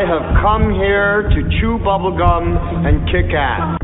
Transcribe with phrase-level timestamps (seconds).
[0.00, 2.56] I have come here to chew bubblegum
[2.88, 3.76] and kick ass.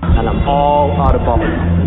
[0.00, 1.86] And I'm all out of bubblegum.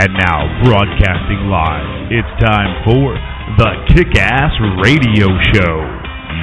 [0.00, 3.12] And now, broadcasting live, it's time for
[3.60, 4.52] the Kick Ass
[4.82, 5.76] Radio Show.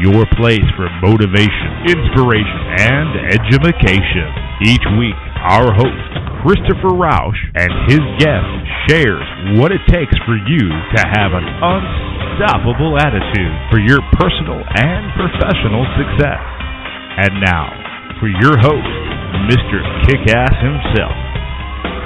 [0.05, 4.29] Your place for motivation, inspiration, and education.
[4.61, 6.08] Each week, our host,
[6.43, 8.47] Christopher Rausch, and his guest
[8.87, 9.27] shares
[9.59, 15.83] what it takes for you to have an unstoppable attitude for your personal and professional
[15.99, 16.39] success.
[17.19, 17.67] And now,
[18.23, 18.95] for your host,
[19.51, 19.83] Mr.
[20.07, 21.15] Kick Ass himself,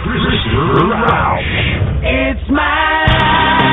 [0.02, 1.54] Christopher Rausch.
[2.02, 3.73] It's my life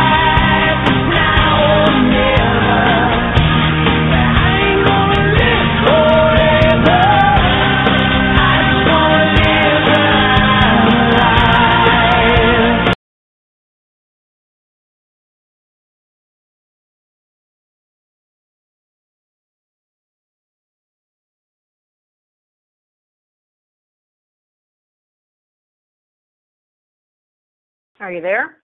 [28.01, 28.57] Are you there?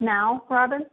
[0.00, 0.86] Now, Robin?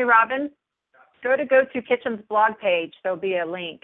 [0.00, 0.48] Hey, Robin,
[1.22, 2.94] go to Go To Kitchen's blog page.
[3.02, 3.82] There'll be a link.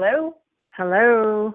[0.00, 0.32] Hello?
[0.74, 1.52] Hello?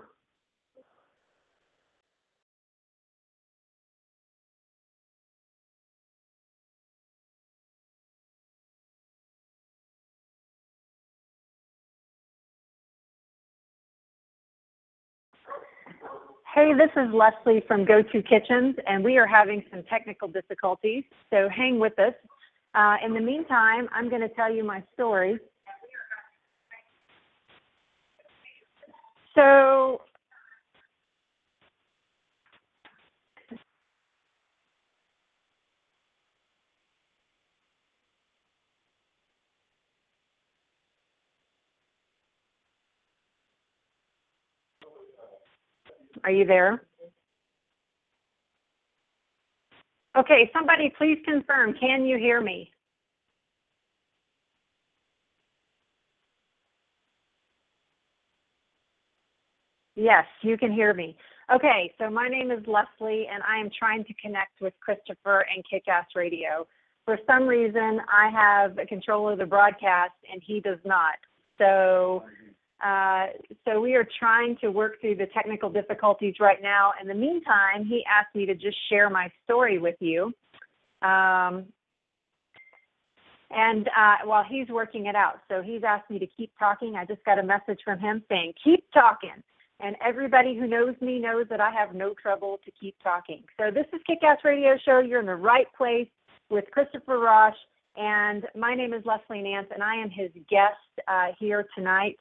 [16.53, 21.05] Hey, this is Leslie from Go To Kitchens, and we are having some technical difficulties,
[21.29, 22.13] so hang with us.
[22.75, 25.39] Uh, in the meantime, I'm going to tell you my story.
[29.35, 30.01] So,
[46.25, 46.83] are you there?
[50.17, 51.75] Okay, somebody please confirm.
[51.75, 52.72] Can you hear me?
[59.95, 61.15] Yes, you can hear me.
[61.53, 65.63] Okay, so my name is Leslie, and I am trying to connect with Christopher and
[65.71, 66.65] Kickass Radio.
[67.05, 71.15] For some reason, I have control of the broadcast, and he does not.
[71.57, 72.23] So,
[72.83, 73.27] uh,
[73.65, 76.93] so we are trying to work through the technical difficulties right now.
[77.01, 80.33] In the meantime, he asked me to just share my story with you.
[81.01, 81.65] Um,
[83.51, 86.95] and uh, while he's working it out, so he's asked me to keep talking.
[86.95, 89.43] I just got a message from him saying, keep talking.
[89.79, 93.43] And everybody who knows me knows that I have no trouble to keep talking.
[93.59, 94.99] So this is Kick-Ass Radio Show.
[94.99, 96.07] You're in the right place
[96.49, 97.55] with Christopher Rausch.
[97.95, 100.75] And my name is Leslie Nance, and I am his guest
[101.07, 102.17] uh, here tonight.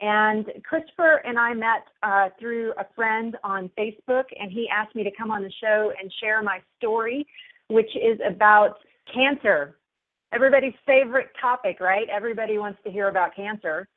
[0.00, 5.02] And Christopher and I met uh, through a friend on Facebook, and he asked me
[5.04, 7.26] to come on the show and share my story,
[7.68, 8.76] which is about
[9.12, 9.78] cancer.
[10.32, 12.06] Everybody's favorite topic, right?
[12.10, 13.88] Everybody wants to hear about cancer.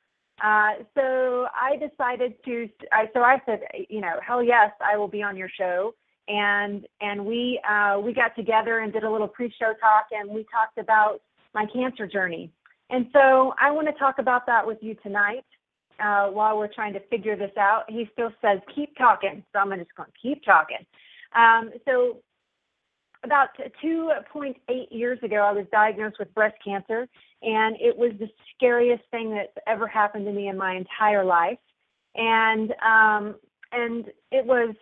[0.41, 2.69] Uh, so I decided to.
[2.91, 5.93] I, so I said, you know, hell yes, I will be on your show.
[6.27, 10.45] And and we uh, we got together and did a little pre-show talk, and we
[10.51, 11.21] talked about
[11.53, 12.51] my cancer journey.
[12.89, 15.45] And so I want to talk about that with you tonight
[16.03, 17.83] uh, while we're trying to figure this out.
[17.87, 19.43] He still says, keep talking.
[19.53, 20.85] So I'm just going to keep talking.
[21.35, 22.17] Um, so
[23.23, 23.49] about
[23.83, 24.55] 2.8
[24.91, 27.07] years ago, I was diagnosed with breast cancer,
[27.41, 31.57] and it was the scariest thing that's ever happened to me in my entire life.
[32.15, 33.35] And um,
[33.71, 34.75] and it was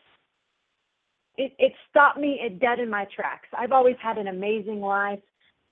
[1.38, 3.48] it, it stopped me dead in my tracks.
[3.58, 5.20] I've always had an amazing life.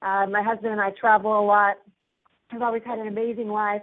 [0.01, 1.77] Uh, my husband and I travel a lot.
[2.51, 3.81] I've always had an amazing life.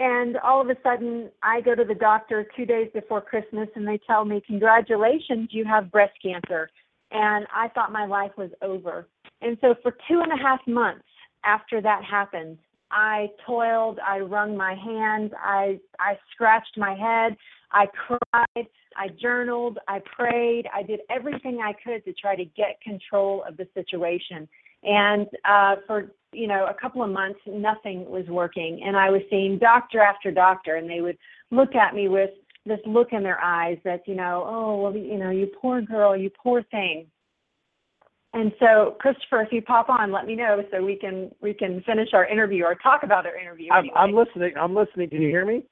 [0.00, 3.86] And all of a sudden, I go to the doctor two days before Christmas and
[3.86, 6.70] they tell me, Congratulations, you have breast cancer.
[7.10, 9.08] And I thought my life was over.
[9.40, 11.04] And so, for two and a half months
[11.48, 12.58] after that happened,
[12.90, 17.36] I toiled, I wrung my hands, I, I scratched my head,
[17.70, 18.66] I cried,
[18.96, 23.56] I journaled, I prayed, I did everything I could to try to get control of
[23.56, 24.48] the situation.
[24.82, 29.22] And uh, for you know a couple of months, nothing was working, and I was
[29.28, 31.18] seeing doctor after doctor, and they would
[31.50, 32.30] look at me with
[32.64, 36.16] this look in their eyes that you know, oh well, you know, you poor girl,
[36.16, 37.06] you poor thing.
[38.34, 41.82] And so, Christopher, if you pop on, let me know so we can we can
[41.86, 43.68] finish our interview or talk about our interview.
[43.72, 43.94] I'm, anyway.
[43.96, 44.52] I'm listening.
[44.60, 45.08] I'm listening.
[45.08, 45.62] Can you hear me?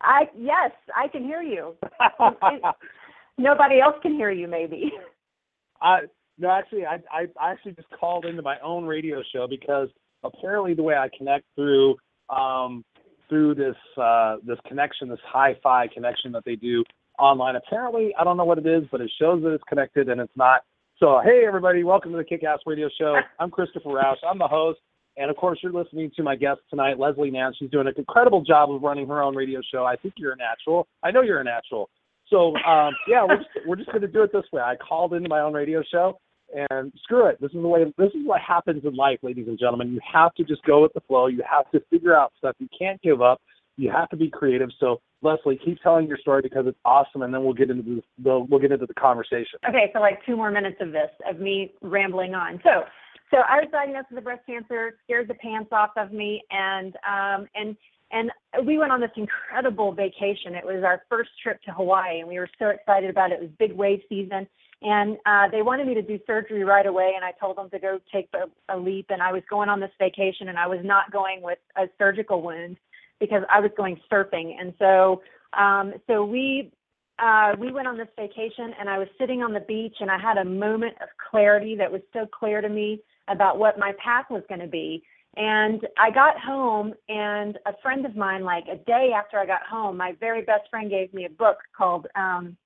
[0.00, 1.74] I yes, I can hear you.
[3.38, 4.92] Nobody else can hear you, maybe.
[5.82, 6.00] I
[6.38, 9.88] no, actually, I, I I actually just called into my own radio show because
[10.24, 11.96] apparently the way I connect through
[12.30, 12.84] um
[13.28, 16.84] through this uh this connection, this hi-fi connection that they do
[17.18, 17.56] online.
[17.56, 20.36] Apparently, I don't know what it is, but it shows that it's connected and it's
[20.36, 20.62] not.
[21.02, 23.16] So, hey everybody, welcome to the Kick Ass Radio Show.
[23.40, 24.20] I'm Christopher Rausch.
[24.24, 24.78] I'm the host.
[25.16, 27.56] And of course, you're listening to my guest tonight, Leslie Nance.
[27.58, 29.84] She's doing an incredible job of running her own radio show.
[29.84, 30.86] I think you're a natural.
[31.02, 31.90] I know you're a natural.
[32.28, 34.62] So um, yeah, we're just we're just going to do it this way.
[34.62, 36.20] I called into my own radio show,
[36.54, 37.40] and screw it.
[37.40, 37.82] This is the way.
[37.98, 39.92] This is what happens in life, ladies and gentlemen.
[39.92, 41.26] You have to just go with the flow.
[41.26, 42.54] You have to figure out stuff.
[42.60, 43.40] You can't give up.
[43.76, 44.70] You have to be creative.
[44.78, 48.44] So Leslie, keep telling your story because it's awesome, and then we'll get into the,
[48.48, 49.58] we'll get into the conversation.
[49.68, 52.60] Okay, so like two more minutes of this, of me rambling on.
[52.64, 52.84] So,
[53.30, 57.46] so I was diagnosed with breast cancer, scared the pants off of me, and um,
[57.54, 57.76] and
[58.10, 58.30] and
[58.66, 60.54] we went on this incredible vacation.
[60.54, 63.36] It was our first trip to Hawaii, and we were so excited about it.
[63.36, 64.46] It was big wave season,
[64.82, 67.12] and uh, they wanted me to do surgery right away.
[67.16, 69.06] And I told them to go take a, a leap.
[69.08, 72.42] And I was going on this vacation, and I was not going with a surgical
[72.42, 72.76] wound
[73.22, 74.56] because I was going surfing.
[74.60, 75.22] And so,
[75.56, 76.72] um, so we
[77.20, 80.18] uh, we went on this vacation, and I was sitting on the beach, and I
[80.18, 84.24] had a moment of clarity that was so clear to me about what my path
[84.28, 85.04] was going to be.
[85.36, 89.62] And I got home, and a friend of mine, like a day after I got
[89.62, 92.56] home, my very best friend gave me a book called um,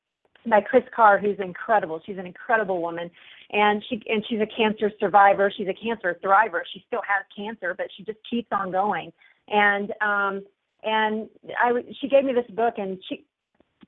[0.49, 2.01] by Kris Carr, who's incredible.
[2.07, 3.11] She's an incredible woman,
[3.53, 5.53] and she and she's a cancer survivor.
[5.55, 6.61] She's a cancer thriver.
[6.73, 9.13] She still has cancer, but she just keeps on going.
[9.49, 10.45] And um,
[10.83, 11.29] and
[11.59, 13.25] I she gave me this book, and she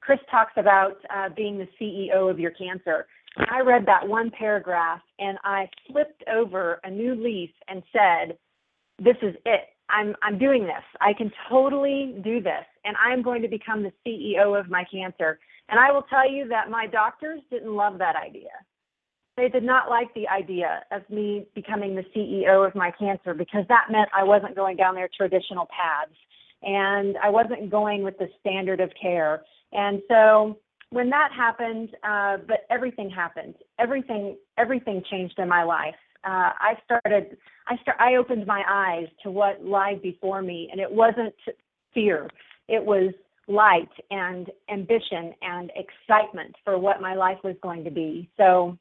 [0.00, 3.06] Kris talks about uh, being the CEO of your cancer.
[3.50, 8.38] I read that one paragraph, and I flipped over a new leaf and said
[8.98, 9.68] this is it.
[9.90, 10.84] I'm I'm doing this.
[11.00, 15.38] I can totally do this and I'm going to become the CEO of my cancer.
[15.68, 18.48] And I will tell you that my doctors didn't love that idea.
[19.38, 23.64] They did not like the idea of me becoming the CEO of my cancer because
[23.68, 26.16] that meant I wasn't going down their traditional paths
[26.62, 29.42] and I wasn't going with the standard of care.
[29.72, 30.58] And so
[30.90, 33.54] when that happened, uh, but everything happened.
[33.78, 37.36] Everything everything changed in my life uh, I started,
[37.68, 41.34] I start, I opened my eyes to what lied before me, and it wasn't
[41.94, 42.28] fear.
[42.68, 43.12] It was
[43.46, 48.28] light and ambition and excitement for what my life was going to be.
[48.36, 48.76] So,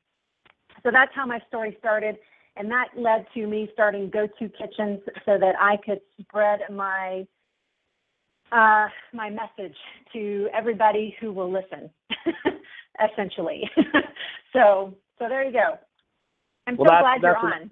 [0.88, 2.16] so that's how my story started,
[2.56, 7.28] and that led to me starting Go-To Kitchens so that I could spread my
[8.54, 9.76] uh, my message
[10.14, 11.90] to everybody who will listen,
[13.12, 13.70] essentially.
[14.54, 15.78] so, so there you go.
[16.66, 17.70] I'm Well, so glad you're on.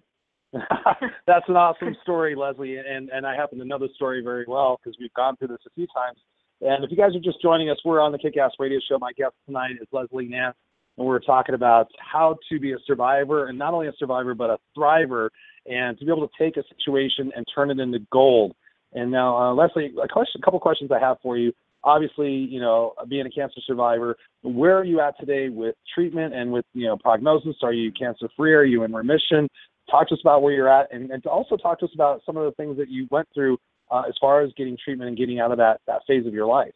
[1.25, 4.77] That's an awesome story, Leslie, and and I happen to know the story very well
[4.83, 6.17] because we've gone through this a few times.
[6.59, 8.99] And if you guys are just joining us, we're on the Kick Ass Radio Show.
[8.99, 10.57] My guest tonight is Leslie Nance,
[10.97, 14.49] and we're talking about how to be a survivor, and not only a survivor but
[14.49, 15.29] a thriver,
[15.65, 18.55] and to be able to take a situation and turn it into gold.
[18.93, 21.51] And now, uh, Leslie, a question, a couple questions I have for you.
[21.83, 26.51] Obviously, you know, being a cancer survivor, where are you at today with treatment and
[26.51, 27.57] with you know prognosis?
[27.61, 28.53] Are you cancer free?
[28.53, 29.47] Are you in remission?
[29.89, 32.37] talk to us about where you're at and, and also talk to us about some
[32.37, 33.57] of the things that you went through
[33.91, 36.47] uh, as far as getting treatment and getting out of that that phase of your
[36.47, 36.73] life?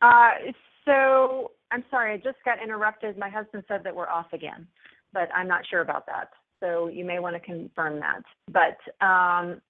[0.00, 0.30] Uh,
[0.84, 3.18] so I'm sorry, I just got interrupted.
[3.18, 4.66] My husband said that we're off again,
[5.12, 6.30] but I'm not sure about that.
[6.60, 8.22] So you may want to confirm that.
[8.48, 9.60] But um,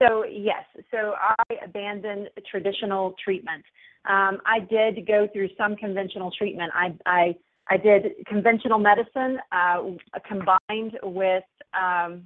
[0.00, 3.64] so yes, so I abandoned traditional treatment.
[4.08, 6.72] Um, I did go through some conventional treatment.
[6.74, 7.34] I I,
[7.68, 9.82] I did conventional medicine uh,
[10.26, 11.44] combined with
[11.78, 12.22] um,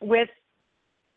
[0.00, 0.28] with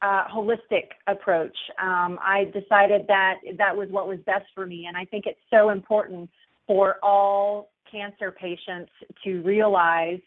[0.01, 1.55] uh, holistic approach.
[1.81, 5.39] Um, I decided that that was what was best for me, and I think it's
[5.51, 6.29] so important
[6.67, 8.91] for all cancer patients
[9.23, 10.19] to realize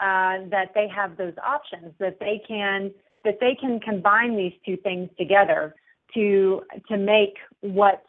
[0.00, 2.92] uh, that they have those options, that they can
[3.24, 5.74] that they can combine these two things together
[6.14, 8.04] to to make what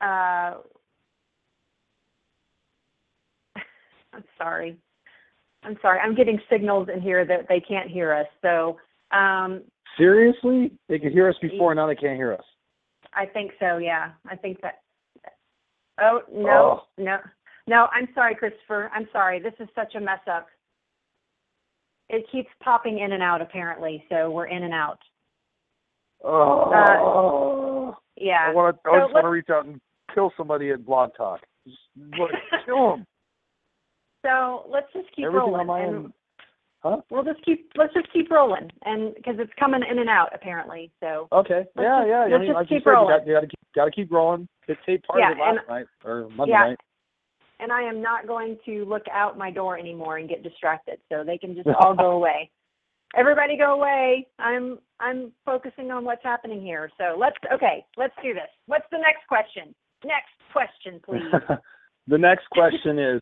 [0.00, 0.54] uh,
[4.12, 4.76] I'm sorry.
[5.64, 5.98] I'm sorry.
[5.98, 8.26] I'm getting signals in here that they can't hear us.
[8.42, 8.78] So
[9.10, 9.62] um,
[9.98, 12.44] Seriously, they could hear us before, now they can't hear us.
[13.14, 13.78] I think so.
[13.78, 14.80] Yeah, I think that.
[16.00, 17.02] Oh no, oh.
[17.02, 17.18] no,
[17.66, 17.86] no.
[17.92, 18.90] I'm sorry, Christopher.
[18.94, 19.40] I'm sorry.
[19.40, 20.46] This is such a mess up.
[22.08, 24.98] It keeps popping in and out apparently, so we're in and out.
[26.24, 28.46] Oh, Yeah.
[28.48, 28.90] I want to.
[28.90, 29.80] I So just want to reach out and
[30.14, 31.40] kill somebody at Blog Talk.
[31.66, 31.78] Just
[32.66, 33.06] kill them.
[34.26, 35.60] So let's just keep Everything rolling.
[35.60, 36.12] on my and end.
[36.82, 37.00] Huh?
[37.10, 37.70] We'll just keep.
[37.76, 40.92] Let's just keep rolling, and because it's coming in and out apparently.
[41.00, 41.64] So Okay.
[41.76, 42.20] Yeah, just- yeah.
[42.20, 43.26] I let's mean, just like you keep said, rolling.
[43.26, 44.48] you got, to keep, got to keep rolling.
[44.68, 46.68] It's taped part Yeah, of it last and- night or Monday yeah.
[46.68, 46.78] night.
[47.58, 50.98] and I am not going to look out my door anymore and get distracted.
[51.08, 52.50] So they can just all go away.
[53.16, 54.26] Everybody go away.
[54.38, 56.90] I'm I'm focusing on what's happening here.
[56.98, 58.50] So let's okay, let's do this.
[58.66, 59.74] What's the next question?
[60.04, 61.56] Next question, please.
[62.06, 63.20] the next question is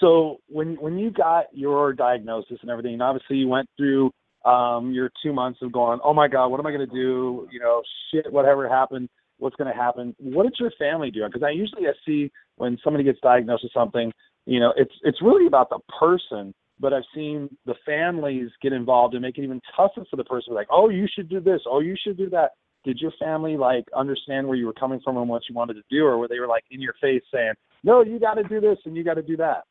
[0.00, 4.10] so when when you got your diagnosis and everything and obviously you went through
[4.44, 7.48] um your two months of going oh my god what am i going to do?
[7.50, 10.16] You know shit whatever happened what's going to happen?
[10.18, 11.24] What did your family do?
[11.26, 14.12] Because i usually i see when somebody gets diagnosed with something
[14.44, 19.14] you know it's it's really about the person but i've seen the families get involved
[19.14, 21.60] and make it even tougher for the person like oh you should do this.
[21.66, 22.52] Oh you should do that.
[22.84, 25.82] Did your family like understand where you were coming from and what you wanted to
[25.90, 28.60] do or were they were like in your face saying no you got to do
[28.60, 29.64] this and you got to do that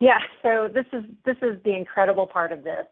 [0.00, 2.86] Yeah, so this is this is the incredible part of this.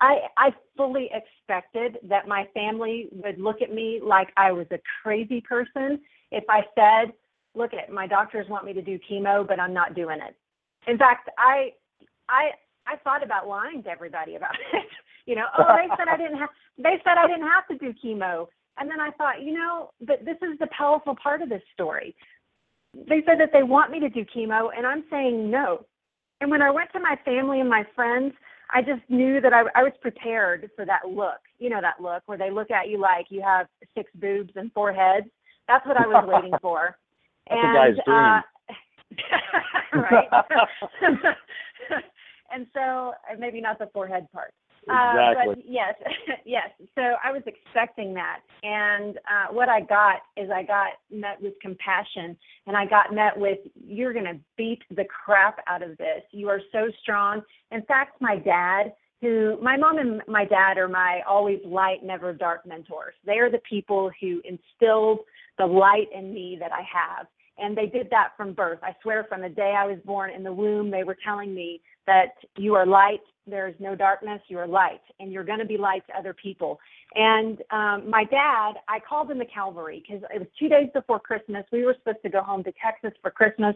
[0.00, 4.78] I I fully expected that my family would look at me like I was a
[5.02, 6.00] crazy person
[6.30, 7.12] if I said,
[7.54, 10.36] "Look at my doctors want me to do chemo, but I'm not doing it."
[10.88, 11.72] In fact, I
[12.28, 12.50] I
[12.86, 14.86] I thought about lying to everybody about it.
[15.26, 17.94] you know, oh, they said I didn't have they said I didn't have to do
[18.04, 18.48] chemo.
[18.80, 22.14] And then I thought, you know, but this is the powerful part of this story.
[22.94, 25.84] They said that they want me to do chemo and I'm saying no.
[26.40, 28.32] And when I went to my family and my friends,
[28.72, 31.40] I just knew that I, I was prepared for that look.
[31.58, 33.66] You know that look where they look at you like you have
[33.96, 35.26] six boobs and four heads.
[35.66, 36.96] That's what I was waiting for.
[37.48, 38.16] That's a and, guy's dream.
[38.16, 38.40] Uh,
[39.94, 40.28] right.
[42.52, 44.52] and so uh, maybe not the forehead part.
[44.88, 45.94] Uh, but yes,
[46.44, 46.70] yes.
[46.94, 51.54] So I was expecting that, and uh, what I got is I got met with
[51.60, 56.22] compassion, and I got met with "You're going to beat the crap out of this.
[56.32, 60.88] You are so strong." In fact, my dad, who my mom and my dad are
[60.88, 63.14] my always light, never dark mentors.
[63.26, 65.20] They are the people who instilled
[65.58, 67.26] the light in me that I have.
[67.58, 68.78] And they did that from birth.
[68.82, 71.80] I swear, from the day I was born in the womb, they were telling me
[72.06, 75.64] that you are light, there is no darkness, you are light, and you're going to
[75.64, 76.78] be light to other people.
[77.14, 81.18] And um, my dad, I called him the Calvary because it was two days before
[81.18, 81.64] Christmas.
[81.72, 83.74] We were supposed to go home to Texas for Christmas,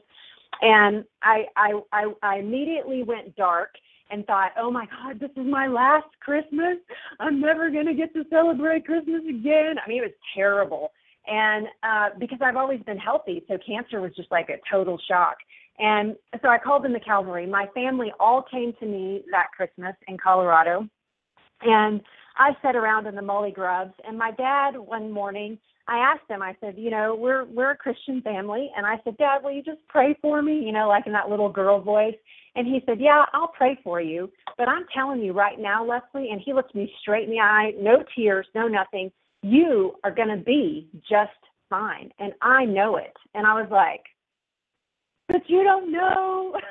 [0.60, 3.70] and I, I, I, I immediately went dark
[4.10, 6.76] and thought, oh my God, this is my last Christmas.
[7.18, 9.76] I'm never going to get to celebrate Christmas again.
[9.84, 10.92] I mean, it was terrible.
[11.26, 15.36] And uh, because I've always been healthy, so cancer was just like a total shock.
[15.78, 17.46] And so I called in the Calvary.
[17.46, 20.86] My family all came to me that Christmas in Colorado.
[21.62, 22.00] And
[22.36, 23.94] I sat around in the mully grubs.
[24.06, 27.76] And my dad, one morning, I asked him, I said, you know, we're we're a
[27.76, 28.70] Christian family.
[28.76, 30.58] And I said, Dad, will you just pray for me?
[30.64, 32.14] You know, like in that little girl voice.
[32.54, 34.30] And he said, Yeah, I'll pray for you.
[34.58, 37.72] But I'm telling you right now, Leslie, and he looked me straight in the eye,
[37.80, 39.10] no tears, no nothing.
[39.42, 41.30] You are going to be just
[41.68, 42.10] fine.
[42.18, 43.14] And I know it.
[43.34, 44.02] And I was like,
[45.28, 46.56] But you don't know.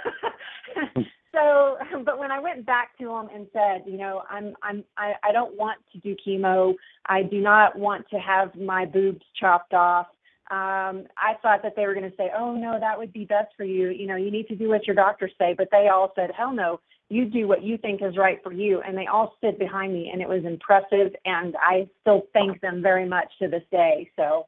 [1.33, 5.13] so, but when I went back to him and said, you know, I'm, I'm, I,
[5.23, 6.73] I don't want to do chemo.
[7.05, 10.07] I do not want to have my boobs chopped off.
[10.49, 13.53] Um, I thought that they were going to say, oh no, that would be best
[13.55, 13.89] for you.
[13.89, 15.55] You know, you need to do what your doctors say.
[15.57, 18.81] But they all said, hell no, you do what you think is right for you.
[18.81, 21.13] And they all stood behind me, and it was impressive.
[21.25, 24.09] And I still thank them very much to this day.
[24.15, 24.47] So,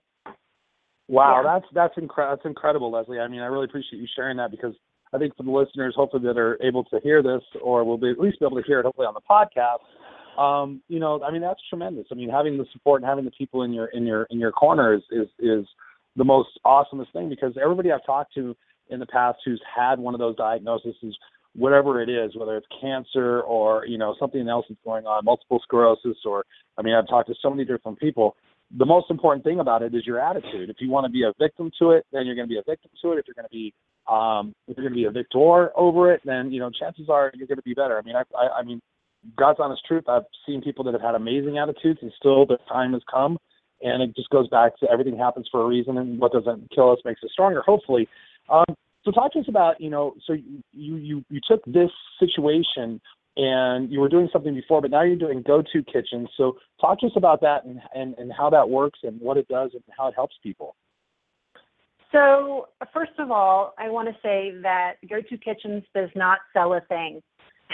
[1.09, 1.43] Wow, Yeah.
[1.43, 3.19] that's that's incre- that's incredible, Leslie.
[3.19, 4.73] I mean, I really appreciate you sharing that because
[5.11, 8.09] I think for the listeners, hopefully that are able to hear this or will be
[8.09, 9.83] at least be able to hear it, hopefully on the podcast.
[10.41, 12.07] Um, you know, I mean, that's tremendous.
[12.09, 14.53] I mean, having the support and having the people in your in your in your
[14.53, 15.67] corner is is is
[16.15, 18.55] the most awesomest thing because everybody I've talked to
[18.89, 20.95] in the past who's had one of those diagnoses,
[21.55, 25.59] whatever it is, whether it's cancer or you know something else that's going on, multiple
[25.63, 26.45] sclerosis, or
[26.77, 28.35] I mean, I've talked to so many different people
[28.77, 30.69] the most important thing about it is your attitude.
[30.69, 32.63] If you want to be a victim to it, then you're going to be a
[32.63, 33.19] victim to it.
[33.19, 33.73] If you're going to be
[34.09, 37.31] um, if you're going to be a victor over it, then you know chances are
[37.35, 37.97] you're going to be better.
[37.97, 38.81] I mean, I, I, I mean,
[39.37, 40.05] God's honest truth.
[40.09, 43.37] I've seen people that have had amazing attitudes, and still the time has come.
[43.81, 46.91] And it just goes back to everything happens for a reason, and what doesn't kill
[46.91, 47.61] us makes us stronger.
[47.61, 48.07] Hopefully.
[48.49, 48.65] Um,
[49.03, 53.01] so talk to us about you know, so you you you took this situation
[53.35, 56.29] and you were doing something before, but now you're doing go-to kitchens.
[56.37, 59.47] So talk to us about that and, and, and how that works and what it
[59.47, 60.75] does and how it helps people.
[62.11, 66.73] so first of all, I want to say that Go To Kitchens does not sell
[66.73, 67.21] a thing.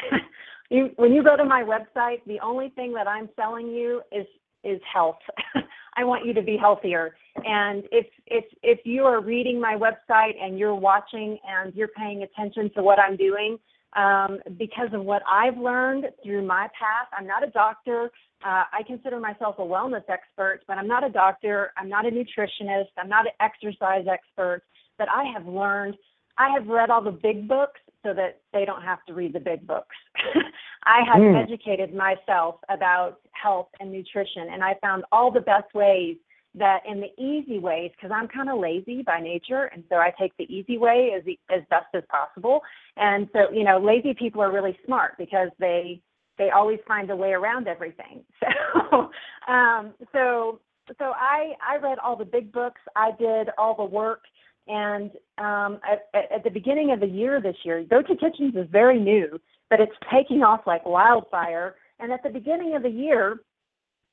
[0.69, 4.25] you, when you go to my website, the only thing that I'm selling you is
[4.63, 5.19] is health.
[5.95, 7.15] I want you to be healthier.
[7.35, 12.23] And if if if you are reading my website and you're watching and you're paying
[12.23, 13.57] attention to what I'm doing,
[13.95, 18.11] um, because of what I've learned through my path, I'm not a doctor.
[18.45, 21.71] Uh, I consider myself a wellness expert, but I'm not a doctor.
[21.75, 22.87] I'm not a nutritionist.
[22.97, 24.61] I'm not an exercise expert.
[24.97, 25.95] But I have learned.
[26.37, 29.39] I have read all the big books so that they don't have to read the
[29.39, 29.95] big books.
[30.85, 31.35] I have Hmm.
[31.35, 36.17] educated myself about health and nutrition, and I found all the best ways
[36.55, 40.11] that in the easy ways, because I'm kind of lazy by nature, and so I
[40.19, 42.61] take the easy way as as best as possible.
[42.97, 46.01] And so, you know, lazy people are really smart because they
[46.37, 48.23] they always find a way around everything.
[48.91, 49.11] So,
[49.47, 50.59] um, so
[50.97, 52.81] so I I read all the big books.
[52.95, 54.21] I did all the work.
[54.69, 58.67] And um, at, at the beginning of the year this year, Go to Kitchens is
[58.71, 61.75] very new, but it's taking off like wildfire.
[61.99, 63.41] And at the beginning of the year,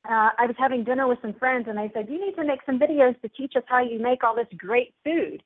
[0.09, 2.61] uh, I was having dinner with some friends, and they said, "You need to make
[2.65, 5.43] some videos to teach us how you make all this great food."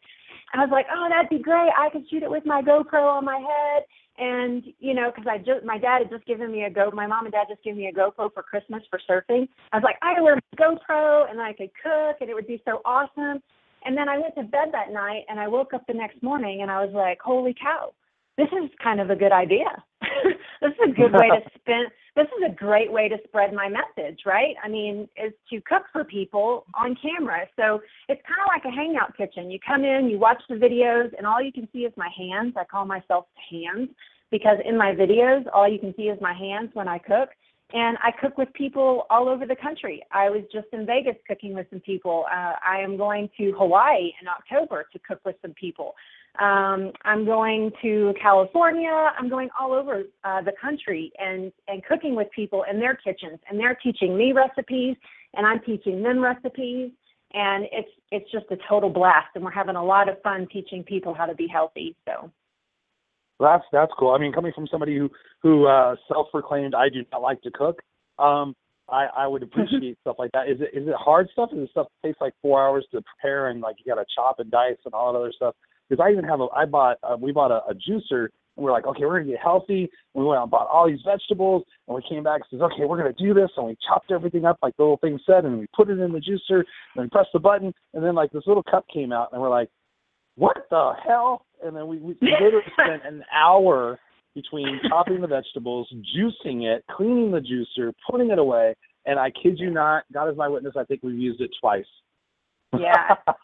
[0.52, 1.70] And I was like, "Oh, that'd be great!
[1.76, 3.84] I could shoot it with my GoPro on my head."
[4.18, 7.06] And you know, because I just my dad had just given me a Go, my
[7.06, 9.48] mom and dad just gave me a GoPro for Christmas for surfing.
[9.72, 12.46] I was like, I could wear my GoPro, and I could cook, and it would
[12.46, 13.42] be so awesome.
[13.84, 16.62] And then I went to bed that night, and I woke up the next morning,
[16.62, 17.92] and I was like, "Holy cow!"
[18.40, 19.68] this is kind of a good idea.
[20.62, 21.88] this is a good way to spend.
[22.16, 24.54] This is a great way to spread my message, right?
[24.64, 27.46] I mean, is to cook for people on camera.
[27.56, 29.50] So it's kind of like a hangout kitchen.
[29.50, 32.54] You come in, you watch the videos, and all you can see is my hands.
[32.56, 33.90] I call myself hands
[34.30, 37.30] because in my videos, all you can see is my hands when I cook.
[37.72, 40.02] And I cook with people all over the country.
[40.10, 42.24] I was just in Vegas cooking with some people.
[42.30, 45.94] Uh, I am going to Hawaii in October to cook with some people.
[46.38, 49.12] Um, I'm going to California.
[49.18, 53.38] I'm going all over uh, the country and and cooking with people in their kitchens,
[53.48, 54.96] and they're teaching me recipes,
[55.34, 56.92] and I'm teaching them recipes,
[57.34, 60.84] and it's it's just a total blast, and we're having a lot of fun teaching
[60.84, 61.96] people how to be healthy.
[62.06, 62.30] So
[63.40, 64.12] That's that's cool.
[64.12, 65.10] I mean, coming from somebody who
[65.42, 67.80] who uh, self-proclaimed I do not like to cook,
[68.18, 68.54] um,
[68.88, 70.48] I I would appreciate stuff like that.
[70.48, 71.50] Is it is it hard stuff?
[71.52, 74.06] Is it stuff that takes like four hours to prepare and like you got to
[74.14, 75.54] chop and dice and all that other stuff?
[75.88, 78.72] Because I even have a I bought uh, we bought a, a juicer and we're
[78.72, 79.88] like okay we're gonna get healthy.
[80.14, 82.70] And we went out and bought all these vegetables and we came back and says
[82.74, 85.46] okay we're gonna do this and we chopped everything up like the little thing said
[85.46, 86.62] and we put it in the juicer
[86.94, 89.48] and we pressed the button and then like this little cup came out and we're
[89.48, 89.70] like
[90.36, 91.44] what the hell?
[91.64, 93.98] And then we, we literally spent an hour
[94.34, 98.74] between chopping the vegetables, juicing it, cleaning the juicer, putting it away.
[99.06, 101.84] And I kid you not, God is my witness, I think we've used it twice.
[102.78, 103.14] yeah.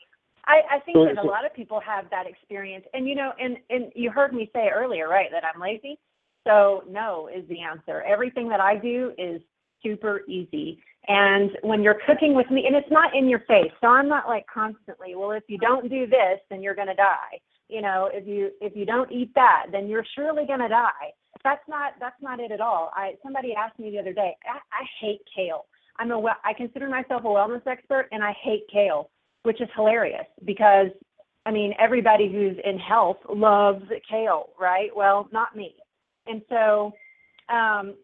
[0.49, 2.85] I, I think that a lot of people have that experience.
[2.93, 5.99] And you know, and, and you heard me say earlier, right, that I'm lazy.
[6.47, 8.03] So no is the answer.
[8.03, 9.41] Everything that I do is
[9.83, 10.81] super easy.
[11.09, 14.29] And when you're cooking with me, and it's not in your face, so I'm not
[14.29, 17.41] like constantly, well, if you don't do this, then you're gonna die.
[17.69, 21.13] You know, if you if you don't eat that, then you're surely gonna die.
[21.45, 22.91] That's not that's not it at all.
[22.95, 25.67] I somebody asked me the other day, I, I hate kale.
[25.99, 29.11] I'm a I consider myself a wellness expert, and I hate kale
[29.47, 30.89] which is hilarious because
[31.47, 34.91] I mean everybody who's in health loves kale, right?
[34.95, 35.77] Well, not me.
[36.27, 36.93] And so
[37.49, 37.95] um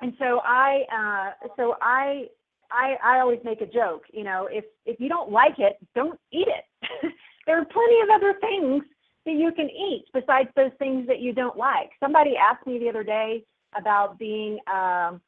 [0.00, 2.28] and so I uh so I
[2.70, 6.18] I I always make a joke, you know, if if you don't like it, don't
[6.32, 7.12] eat it.
[7.46, 8.82] there are plenty of other things
[9.24, 11.90] that you can eat besides those things that you don't like.
[12.00, 13.44] Somebody asked me the other day
[13.76, 15.20] about being um,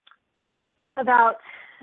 [0.97, 1.37] about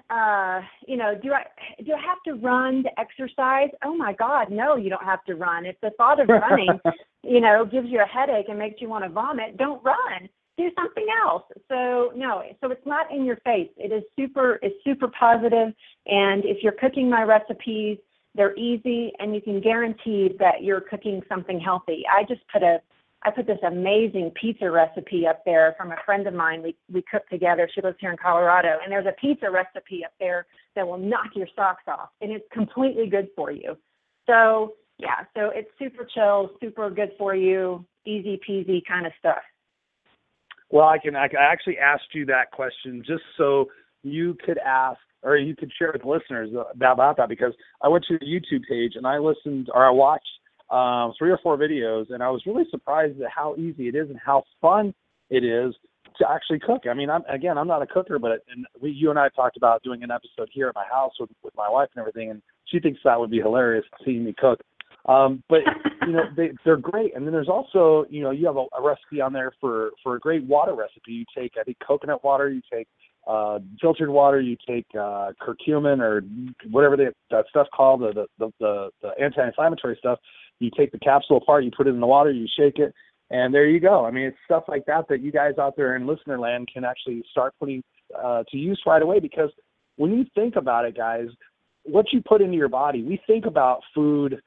[0.09, 1.43] uh, you know, do I
[1.85, 3.69] do I have to run to exercise?
[3.83, 5.65] Oh my God, no, you don't have to run.
[5.65, 6.79] If the thought of running,
[7.23, 10.29] you know, gives you a headache and makes you want to vomit, don't run.
[10.57, 11.43] Do something else.
[11.69, 13.69] So no, so it's not in your face.
[13.77, 15.51] It is super it's super positive.
[15.51, 15.73] positive
[16.07, 17.97] and if you're cooking my recipes,
[18.35, 22.03] they're easy and you can guarantee that you're cooking something healthy.
[22.11, 22.79] I just put a
[23.23, 26.63] I put this amazing pizza recipe up there from a friend of mine.
[26.63, 27.69] We we cook together.
[27.73, 31.35] She lives here in Colorado, and there's a pizza recipe up there that will knock
[31.35, 33.77] your socks off, and it's completely good for you.
[34.27, 39.41] So yeah, so it's super chill, super good for you, easy peasy kind of stuff.
[40.71, 41.15] Well, I can.
[41.15, 43.69] I actually asked you that question just so
[44.03, 48.17] you could ask or you could share with listeners about that because I went to
[48.17, 50.27] the YouTube page and I listened or I watched
[50.71, 54.09] um, three or four videos, and I was really surprised at how easy it is
[54.09, 54.93] and how fun
[55.29, 55.75] it is
[56.17, 56.83] to actually cook.
[56.89, 59.57] I mean, I'm again, I'm not a cooker, but and we, you and I talked
[59.57, 62.41] about doing an episode here at my house with, with my wife and everything, and
[62.65, 64.61] she thinks that would be hilarious seeing me cook.
[65.07, 65.59] Um, but
[66.05, 67.15] you know, they they're great.
[67.15, 70.15] And then there's also, you know, you have a, a recipe on there for for
[70.15, 71.11] a great water recipe.
[71.11, 72.49] You take, I think, coconut water.
[72.49, 72.87] You take
[73.27, 74.39] uh, filtered water.
[74.39, 76.23] You take uh, curcumin or
[76.69, 80.19] whatever they, that stuff called the the the, the anti-inflammatory stuff
[80.61, 82.93] you take the capsule apart, you put it in the water, you shake it,
[83.29, 84.05] and there you go.
[84.05, 86.85] I mean, it's stuff like that that you guys out there in listener land can
[86.85, 87.83] actually start putting
[88.17, 89.49] uh, to use right away because
[89.95, 91.27] when you think about it, guys,
[91.83, 94.41] what you put into your body, we think about food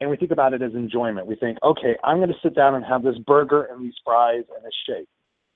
[0.00, 1.26] and we think about it as enjoyment.
[1.26, 4.44] We think, okay, I'm going to sit down and have this burger and these fries
[4.54, 5.08] and this shake.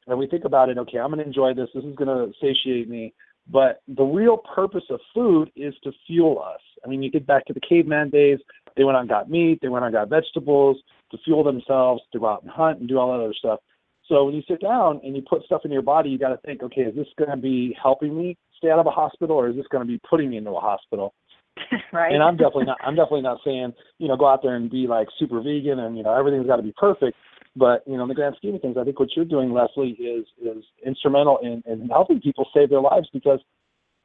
[0.07, 1.69] And we think about it, okay, I'm going to enjoy this.
[1.75, 3.15] This is going to satiate me.
[3.51, 6.61] But the real purpose of food is to fuel us.
[6.85, 8.39] I mean, you get back to the caveman days,
[8.77, 10.79] they went out and got meat, they went out and got vegetables
[11.11, 13.61] to fuel themselves, to go out and hunt and do all that other stuff.
[14.09, 16.39] So when you sit down and you put stuff in your body, you got to
[16.39, 19.49] think, okay, is this going to be helping me stay out of a hospital, or
[19.49, 21.15] is this going to be putting me into a hospital?
[21.93, 22.13] right.
[22.13, 22.79] And I'm definitely not.
[22.85, 25.97] I'm definitely not saying you know go out there and be like super vegan and
[25.97, 27.17] you know everything's got to be perfect.
[27.57, 29.91] But you know, in the grand scheme of things, I think what you're doing, Leslie,
[29.91, 33.41] is is instrumental in, in helping people save their lives because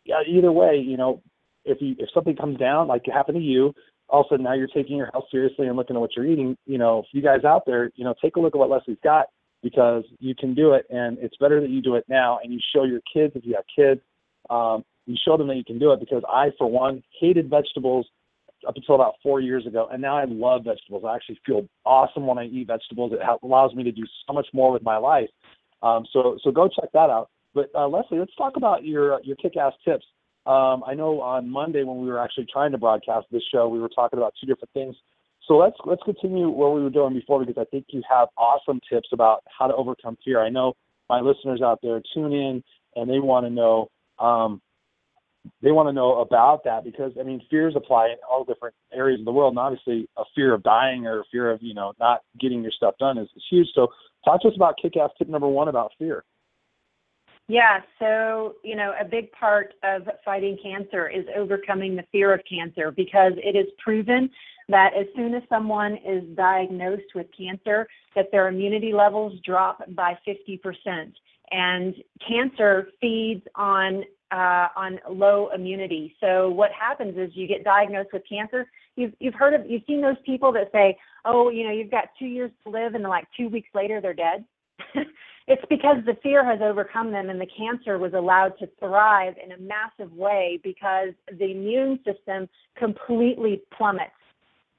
[0.06, 1.22] yeah, either way, you know,
[1.66, 3.74] if you if something comes down like it happened to you,
[4.08, 6.28] all of a sudden now you're taking your health seriously and looking at what you're
[6.28, 6.58] eating.
[6.66, 9.28] You know, you guys out there, you know, take a look at what Leslie's got
[9.64, 12.60] because you can do it, and it's better that you do it now and you
[12.74, 14.02] show your kids if you have kids.
[14.50, 18.08] Um, you show them that you can do it because I, for one, hated vegetables
[18.68, 21.04] up until about four years ago, and now I love vegetables.
[21.08, 23.14] I actually feel awesome when I eat vegetables.
[23.14, 25.30] It allows me to do so much more with my life.
[25.82, 27.30] Um, so so go check that out.
[27.54, 30.06] But uh, Leslie, let's talk about your your kick-ass tips.
[30.46, 33.80] Um, I know on Monday when we were actually trying to broadcast this show, we
[33.80, 34.96] were talking about two different things.
[35.48, 38.80] So let's let's continue what we were doing before because I think you have awesome
[38.90, 40.42] tips about how to overcome fear.
[40.42, 40.74] I know
[41.10, 42.64] my listeners out there tune in
[42.96, 44.62] and they want to know um,
[45.62, 49.20] they want to know about that because I mean fears apply in all different areas
[49.20, 51.94] of the world, and obviously a fear of dying or a fear of you know
[52.00, 53.68] not getting your stuff done is, is huge.
[53.74, 53.88] So
[54.26, 56.24] talk to us about kick-ass tip number one about fear.
[57.50, 62.42] Yeah, so, you know, a big part of fighting cancer is overcoming the fear of
[62.48, 64.30] cancer because it is proven
[64.68, 70.16] that as soon as someone is diagnosed with cancer, that their immunity levels drop by
[70.28, 71.12] 50%.
[71.50, 71.96] And
[72.28, 76.16] cancer feeds on uh, on low immunity.
[76.20, 78.70] So what happens is you get diagnosed with cancer.
[78.96, 82.06] You've you've heard of you've seen those people that say, oh, you know, you've got
[82.18, 84.46] two years to live, and like two weeks later they're dead.
[85.48, 89.52] it's because the fear has overcome them and the cancer was allowed to thrive in
[89.52, 94.12] a massive way because the immune system completely plummets.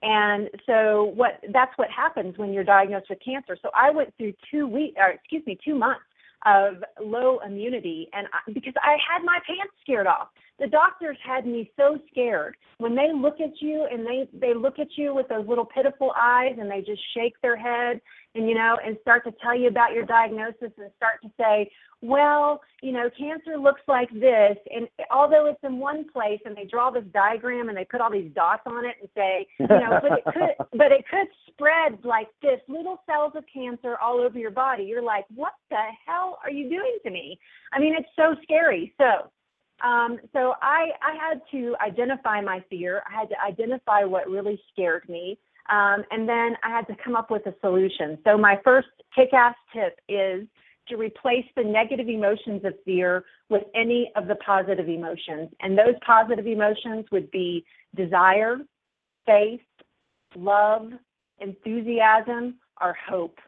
[0.03, 3.57] And so what that's what happens when you're diagnosed with cancer.
[3.61, 6.05] So I went through two weeks or excuse me, 2 months
[6.47, 10.29] of low immunity and I, because I had my pants scared off.
[10.59, 12.57] The doctors had me so scared.
[12.79, 16.13] When they look at you and they they look at you with those little pitiful
[16.17, 18.01] eyes and they just shake their head
[18.35, 21.71] and you know and start to tell you about your diagnosis and start to say,
[22.03, 26.65] well, you know, cancer looks like this and although it's in one place and they
[26.65, 30.01] draw this diagram and they put all these dots on it and say, you know,
[30.03, 34.39] but it could but it could spread like this, little cells of cancer all over
[34.39, 34.85] your body.
[34.85, 37.39] You're like, what the hell are you doing to me?
[37.73, 38.95] I mean, it's so scary.
[38.99, 39.31] So
[39.83, 43.03] um, so I, I had to identify my fear.
[43.11, 45.39] I had to identify what really scared me.
[45.71, 48.19] Um, and then I had to come up with a solution.
[48.25, 50.47] So my first kick-ass tip is
[50.89, 55.51] to replace the negative emotions of fear with any of the positive emotions.
[55.61, 57.65] And those positive emotions would be
[57.95, 58.59] desire,
[59.27, 59.61] faith,
[60.37, 60.91] love,
[61.39, 63.39] enthusiasm, or hope.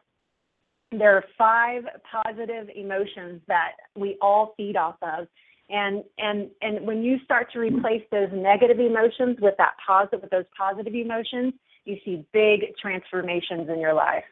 [0.90, 5.27] There are five positive emotions that we all feed off of.
[5.71, 10.31] And and and when you start to replace those negative emotions with that positive with
[10.31, 14.25] those positive emotions, you see big transformations in your life.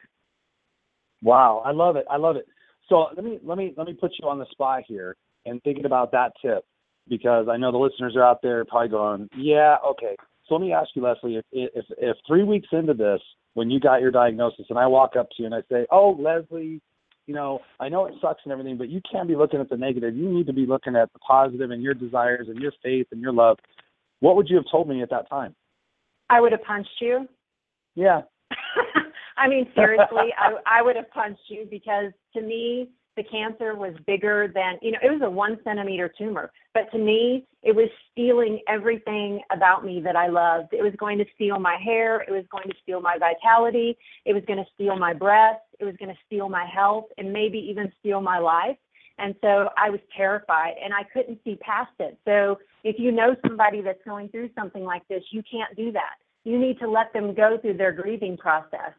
[1.23, 2.05] Wow, I love it.
[2.09, 2.47] I love it.
[2.91, 5.85] So let me let me let me put you on the spot here and thinking
[5.85, 6.65] about that tip
[7.07, 10.17] because I know the listeners are out there probably going, yeah, okay.
[10.45, 13.21] So let me ask you, Leslie, if if if three weeks into this,
[13.53, 16.17] when you got your diagnosis, and I walk up to you and I say, oh,
[16.19, 16.81] Leslie,
[17.27, 19.77] you know, I know it sucks and everything, but you can't be looking at the
[19.77, 20.13] negative.
[20.13, 23.21] You need to be looking at the positive and your desires and your faith and
[23.21, 23.57] your love.
[24.19, 25.55] What would you have told me at that time?
[26.29, 27.25] I would have punched you.
[27.95, 28.23] Yeah.
[29.41, 33.95] I mean, seriously, I, I would have punched you because to me, the cancer was
[34.05, 36.51] bigger than, you know, it was a one centimeter tumor.
[36.75, 40.73] But to me, it was stealing everything about me that I loved.
[40.73, 42.21] It was going to steal my hair.
[42.21, 43.97] It was going to steal my vitality.
[44.25, 45.59] It was going to steal my breath.
[45.79, 48.77] It was going to steal my health and maybe even steal my life.
[49.17, 52.17] And so I was terrified and I couldn't see past it.
[52.25, 56.15] So if you know somebody that's going through something like this, you can't do that.
[56.43, 58.93] You need to let them go through their grieving process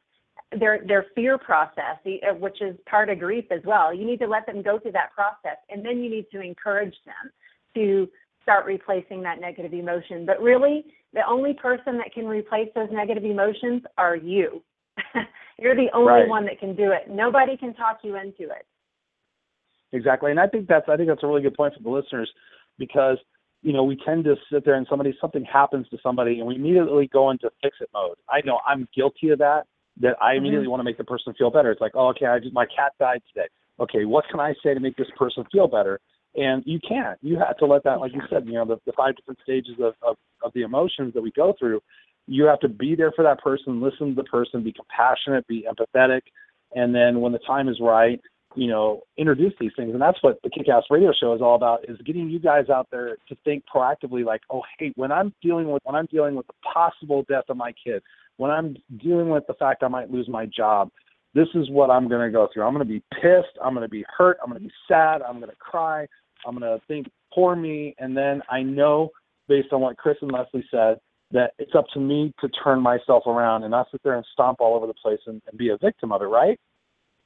[0.59, 3.95] their their fear process, uh, which is part of grief as well.
[3.95, 6.95] You need to let them go through that process, and then you need to encourage
[7.05, 7.31] them
[7.75, 8.09] to
[8.43, 10.27] start replacing that negative emotion.
[10.27, 14.63] But really, the only person that can replace those negative emotions are you.
[15.59, 16.29] You're the only Right.
[16.29, 17.09] one that can do it.
[17.09, 18.67] Nobody can talk you into it.
[19.93, 22.31] Exactly, and I think that's I think that's a really good point for the listeners
[22.79, 23.19] because
[23.63, 26.57] you know we tend to sit there and somebody something happens to somebody and we
[26.57, 28.17] immediately go into fix it mode.
[28.29, 29.67] I know I'm guilty of that.
[30.03, 30.39] That I mm-hmm.
[30.39, 31.71] immediately want to make the person feel better.
[31.71, 33.49] It's like, oh, okay, I just my cat died today.
[33.81, 35.99] Okay, what can I say to make this person feel better?
[36.35, 37.19] And you can't.
[37.23, 39.75] You have to let that, like you said, you know, the, the five different stages
[39.81, 41.81] of, of of the emotions that we go through.
[42.27, 45.67] You have to be there for that person, listen to the person, be compassionate, be
[45.69, 46.23] empathetic,
[46.75, 48.21] and then when the time is right,
[48.57, 49.93] you know, introduce these things.
[49.93, 52.89] And that's what the Kick-Ass Radio Show is all about: is getting you guys out
[52.91, 56.47] there to think proactively, like, oh, hey, when I'm dealing with when I'm dealing with
[56.47, 58.03] the possible death of my kid,
[58.37, 60.91] when I'm dealing with the fact I might lose my job,
[61.35, 62.65] this is what I'm going to go through.
[62.65, 63.57] I'm going to be pissed.
[63.65, 64.39] I'm going to be hurt.
[64.43, 65.23] I'm going to be sad.
[65.23, 66.07] I'm going to cry.
[66.47, 67.95] I'm going to think, poor me.
[67.99, 69.11] And then I know,
[69.49, 70.99] based on what Chris and Leslie said,
[71.31, 74.61] that it's up to me to turn myself around and not sit there and stomp
[74.61, 76.59] all over the place and, and be a victim of it, right?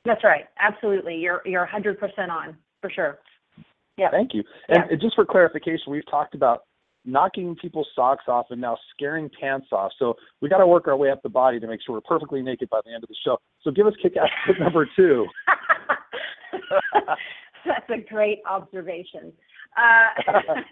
[0.07, 0.45] That's right.
[0.59, 1.17] Absolutely.
[1.17, 1.97] You're you're 100%
[2.31, 3.19] on for sure.
[3.97, 4.11] Yeah.
[4.11, 4.43] Thank you.
[4.69, 6.63] And and just for clarification, we've talked about
[7.07, 9.93] knocking people's socks off and now scaring pants off.
[9.99, 12.43] So we got to work our way up the body to make sure we're perfectly
[12.43, 13.39] naked by the end of the show.
[13.63, 15.27] So give us kick-ass tip number two.
[17.65, 19.33] That's a great observation.
[19.77, 20.33] Uh,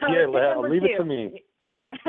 [0.00, 1.44] so Yeah, well, leave it to me.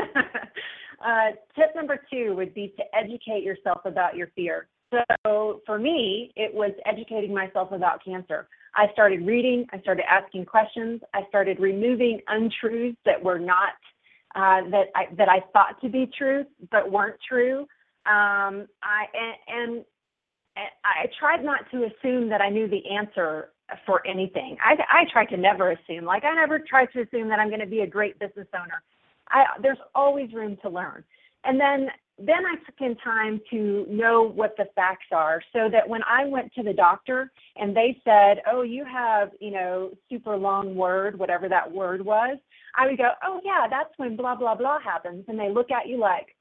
[1.05, 4.67] uh, tip number two would be to educate yourself about your fear.
[4.91, 8.47] So for me, it was educating myself about cancer.
[8.75, 13.73] I started reading, I started asking questions, I started removing untruths that were not
[14.35, 17.61] uh, that I that I thought to be truth but weren't true.
[18.05, 19.85] Um, I and, and
[20.57, 23.49] I tried not to assume that I knew the answer
[23.85, 24.57] for anything.
[24.63, 26.05] I, I tried to never assume.
[26.05, 28.81] Like I never tried to assume that I'm going to be a great business owner.
[29.29, 31.03] I, there's always room to learn.
[31.45, 31.87] And then
[32.25, 36.25] then I took in time to know what the facts are, so that when I
[36.25, 41.17] went to the doctor and they said, "Oh, you have you know super long word,
[41.17, 42.37] whatever that word was,"
[42.77, 45.87] I would go, "Oh yeah, that's when blah blah blah happens," and they look at
[45.87, 46.35] you like,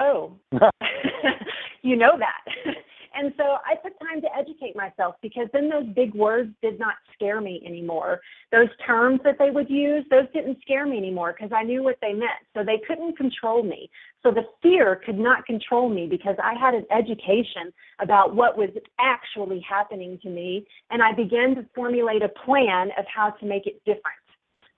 [0.00, 0.36] "Oh,
[1.82, 2.74] you know that."
[3.18, 6.94] And so I took time to educate myself because then those big words did not
[7.14, 8.20] scare me anymore.
[8.52, 11.98] Those terms that they would use, those didn't scare me anymore because I knew what
[12.00, 12.46] they meant.
[12.54, 13.90] So they couldn't control me.
[14.22, 18.70] So the fear could not control me because I had an education about what was
[19.00, 23.66] actually happening to me and I began to formulate a plan of how to make
[23.66, 24.16] it different.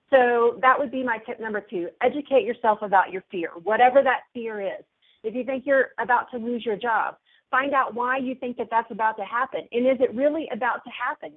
[0.09, 1.89] So that would be my tip number two.
[2.03, 4.85] Educate yourself about your fear, whatever that fear is.
[5.23, 7.17] If you think you're about to lose your job,
[7.51, 9.61] find out why you think that that's about to happen.
[9.73, 11.33] And is it really about to happen?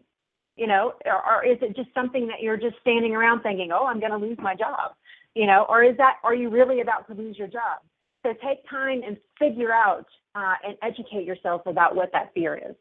[0.55, 3.87] You know, or, or is it just something that you're just standing around thinking, oh,
[3.87, 4.93] I'm going to lose my job?
[5.33, 7.81] You know, or is that, are you really about to lose your job?
[8.23, 12.75] So take time and figure out uh, and educate yourself about what that fear is.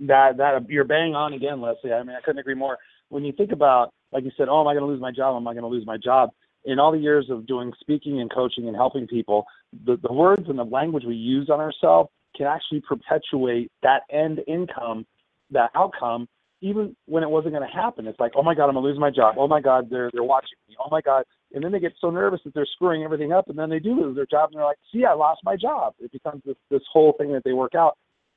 [0.00, 1.92] that that you're bang on again, Leslie.
[1.92, 2.78] I mean, I couldn't agree more.
[3.08, 5.36] When you think about, like you said, oh, am I going to lose my job?
[5.36, 6.30] Am I going to lose my job?
[6.64, 9.44] In all the years of doing speaking and coaching and helping people,
[9.84, 14.40] the, the words and the language we use on ourselves can actually perpetuate that end
[14.46, 15.06] income,
[15.50, 16.28] that outcome,
[16.60, 18.06] even when it wasn't going to happen.
[18.06, 19.36] It's like, oh my God, I'm going to lose my job.
[19.38, 20.76] Oh my God, they're they're watching me.
[20.84, 23.58] Oh my God, and then they get so nervous that they're screwing everything up, and
[23.58, 26.12] then they do lose their job, and they're like, "See, I lost my job." It
[26.12, 27.96] becomes this this whole thing that they work out.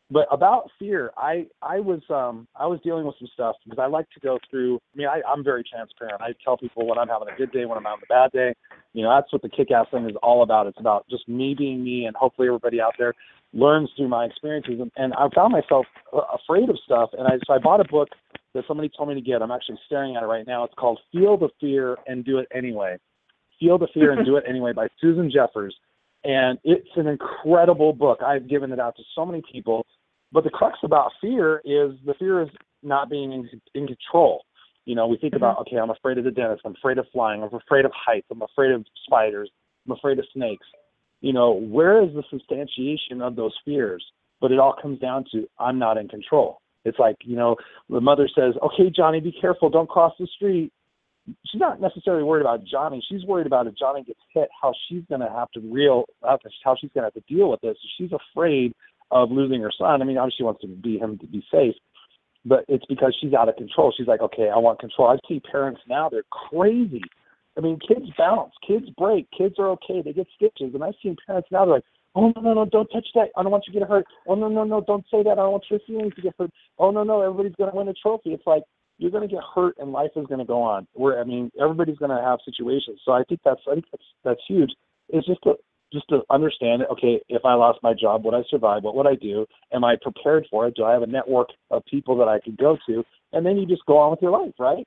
[0.09, 3.87] But about fear, I I was um I was dealing with some stuff because I
[3.87, 4.75] like to go through.
[4.93, 6.21] I mean, I, I'm very transparent.
[6.21, 8.53] I tell people when I'm having a good day, when I'm having a bad day.
[8.93, 10.65] You know, that's what the kick-ass thing is all about.
[10.65, 13.13] It's about just me being me, and hopefully everybody out there
[13.53, 14.79] learns through my experiences.
[14.79, 15.85] And, and I found myself
[16.33, 18.07] afraid of stuff, and I so I bought a book
[18.53, 19.41] that somebody told me to get.
[19.41, 20.63] I'm actually staring at it right now.
[20.63, 22.97] It's called Feel the Fear and Do It Anyway.
[23.59, 25.75] Feel the Fear and Do It Anyway by Susan Jeffers.
[26.23, 28.21] And it's an incredible book.
[28.21, 29.85] I've given it out to so many people.
[30.31, 32.49] But the crux about fear is the fear is
[32.83, 34.43] not being in, in control.
[34.85, 35.43] You know, we think mm-hmm.
[35.43, 36.61] about, okay, I'm afraid of the dentist.
[36.65, 37.43] I'm afraid of flying.
[37.43, 38.27] I'm afraid of heights.
[38.31, 39.49] I'm afraid of spiders.
[39.85, 40.65] I'm afraid of snakes.
[41.21, 44.05] You know, where is the substantiation of those fears?
[44.39, 46.61] But it all comes down to I'm not in control.
[46.85, 47.55] It's like, you know,
[47.89, 49.69] the mother says, okay, Johnny, be careful.
[49.69, 50.71] Don't cross the street.
[51.45, 53.03] She's not necessarily worried about Johnny.
[53.09, 56.37] She's worried about if Johnny gets hit, how she's going to have to real, how
[56.79, 57.75] she's going to have to deal with this.
[57.97, 58.73] She's afraid
[59.11, 60.01] of losing her son.
[60.01, 61.75] I mean, obviously she wants to be him to be safe,
[62.45, 63.93] but it's because she's out of control.
[63.95, 65.09] She's like, okay, I want control.
[65.09, 67.01] I see parents now; they're crazy.
[67.57, 70.01] I mean, kids bounce, kids break, kids are okay.
[70.03, 71.65] They get stitches, and I've seen parents now.
[71.65, 71.83] They're like,
[72.15, 73.29] oh no, no, no, don't touch that.
[73.35, 74.05] I don't want you to get hurt.
[74.27, 75.31] Oh no, no, no, don't say that.
[75.31, 76.51] I don't want your feelings to get hurt.
[76.77, 78.33] Oh no, no, everybody's to win a trophy.
[78.33, 78.63] It's like
[78.97, 80.87] you're going to get hurt, and life is going to go on.
[80.93, 82.99] Where I mean, everybody's going to have situations.
[83.05, 84.71] So I think that's I think that's that's huge.
[85.09, 85.55] It's just to
[85.93, 89.15] just to understand okay if i lost my job would i survive what would i
[89.15, 92.39] do am i prepared for it do i have a network of people that i
[92.39, 94.85] could go to and then you just go on with your life right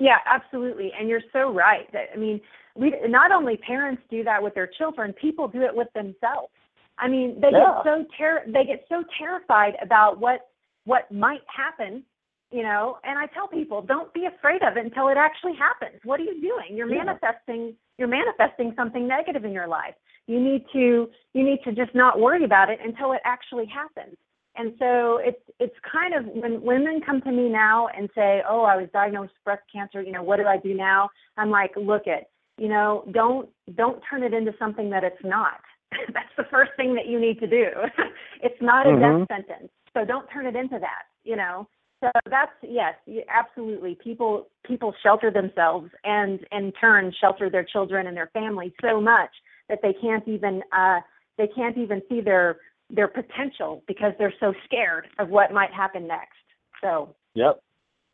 [0.00, 0.90] Yeah, absolutely.
[0.98, 1.90] And you're so right.
[1.92, 2.40] That I mean,
[2.74, 6.50] we not only parents do that with their children, people do it with themselves.
[6.98, 7.82] I mean, they Yeah.
[7.82, 10.48] get so ter- they get so terrified about what
[10.84, 12.04] what might happen,
[12.50, 12.98] you know.
[13.04, 16.00] And I tell people, don't be afraid of it until it actually happens.
[16.04, 16.76] What are you doing?
[16.76, 17.04] You're Yeah.
[17.04, 19.94] manifesting you're manifesting something negative in your life.
[20.26, 24.16] You need to you need to just not worry about it until it actually happens.
[24.56, 28.62] And so it's it's kind of when women come to me now and say, "Oh,
[28.62, 30.00] I was diagnosed with breast cancer.
[30.02, 34.00] You know, what do I do now?" I'm like, "Look it, you know, don't don't
[34.08, 35.60] turn it into something that it's not.
[36.14, 37.66] That's the first thing that you need to do.
[38.42, 39.26] it's not a Mhm.
[39.28, 41.02] death sentence, so don't turn it into that.
[41.24, 41.66] You know."
[42.00, 43.94] So that's yes, you- absolutely.
[43.94, 49.30] People people shelter themselves and in turn shelter their children and their families so much
[49.68, 51.00] that they can't even uh,
[51.38, 52.58] they can't even see their
[52.90, 56.36] their potential because they're so scared of what might happen next.
[56.82, 57.60] So Yep.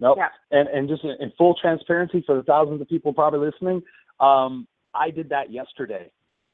[0.00, 0.16] Nope.
[0.18, 0.28] Yeah.
[0.50, 3.82] And and just in, in full transparency for the thousands of people probably listening,
[4.18, 6.10] um, I did that yesterday,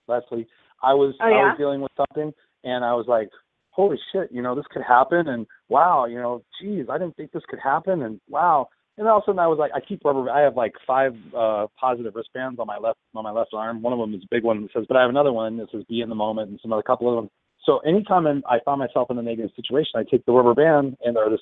[0.08, 0.46] Leslie.
[0.82, 2.32] I was Oh, I was dealing with something
[2.64, 3.28] and I was like,
[3.70, 7.32] Holy shit, you know, this could happen and wow, you know, geez, I didn't think
[7.32, 8.68] this could happen and wow.
[8.98, 11.14] And all of a sudden I was like I keep rubber I have like five
[11.36, 13.82] uh positive wristbands on my left on my left arm.
[13.82, 15.70] One of them is a big one that says but I have another one that
[15.70, 17.30] says be in the moment and some other couple of them.
[17.64, 20.96] So anytime I'm, I find myself in a negative situation, I take the rubber band
[21.04, 21.40] and or this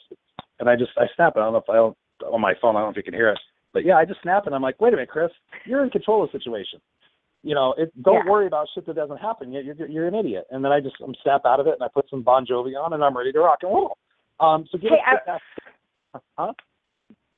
[0.58, 1.40] and I just I snap it.
[1.40, 1.96] I don't know if I don't
[2.32, 2.76] on my phone.
[2.76, 3.38] I don't know if you can hear it,
[3.72, 4.52] but yeah, I just snap it.
[4.52, 5.30] I'm like, wait a minute, Chris,
[5.66, 6.80] you're in control of the situation.
[7.42, 8.30] You know, it, don't Yeah.
[8.32, 9.52] worry about shit that doesn't happen.
[9.52, 10.46] You're, you're you're an idiot.
[10.50, 12.72] And then I just I'm snap out of it and I put some Bon Jovi
[12.82, 13.98] on and I'm ready to rock and roll.
[14.40, 15.40] Um, so give Hey, us
[16.14, 16.52] I- huh?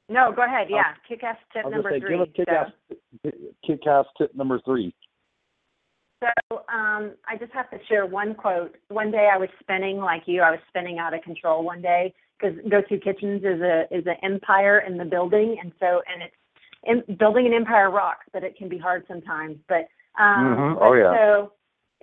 [0.09, 0.69] No, go ahead.
[0.71, 2.17] Yeah, kick ass I tip number gonna say, three.
[2.17, 3.33] give us kick So- ass
[3.67, 4.95] kick ass tip number three.
[6.21, 8.75] So um, I just have to share one quote.
[8.89, 10.41] One day I was spinning like you.
[10.41, 14.07] I was spinning out of control one day because Go To Kitchens is a is
[14.07, 16.35] an empire in the building, and so and it's
[17.09, 19.59] in, building an empire rocks, but it can be hard sometimes.
[19.69, 19.89] But
[20.19, 20.75] um, Mhm.
[20.79, 21.13] but Oh, yeah.
[21.15, 21.53] So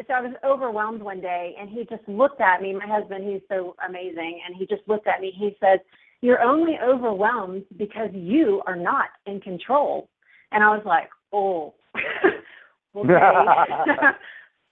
[0.08, 2.74] so I was overwhelmed one day, and he just looked at me.
[2.74, 5.32] My husband, he's so amazing, and he just looked at me.
[5.32, 5.80] He says,
[6.24, 10.10] "You're only overwhelmed because you are not in control."
[10.52, 11.74] And I was like, "Oh."
[12.96, 13.20] okay.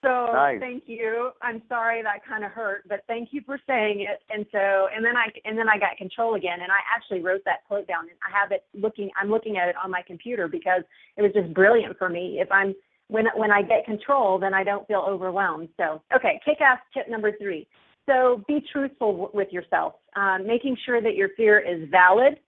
[0.02, 0.60] so Nice.
[0.60, 1.30] thank you.
[1.42, 4.22] I'm sorry that kind of hurt, but thank you for saying it.
[4.30, 7.42] And so, and then I, and then I got control again, and I actually wrote
[7.44, 9.10] that quote down, and I have it looking.
[9.20, 10.82] I'm looking at it on my computer because
[11.18, 12.38] it was just brilliant for me.
[12.40, 12.74] If I'm
[13.08, 15.68] when when I get control, then I don't feel overwhelmed.
[15.76, 17.68] So, okay, kick-ass tip number three.
[18.08, 22.38] So, be truthful with yourself, um, making sure that your fear is valid.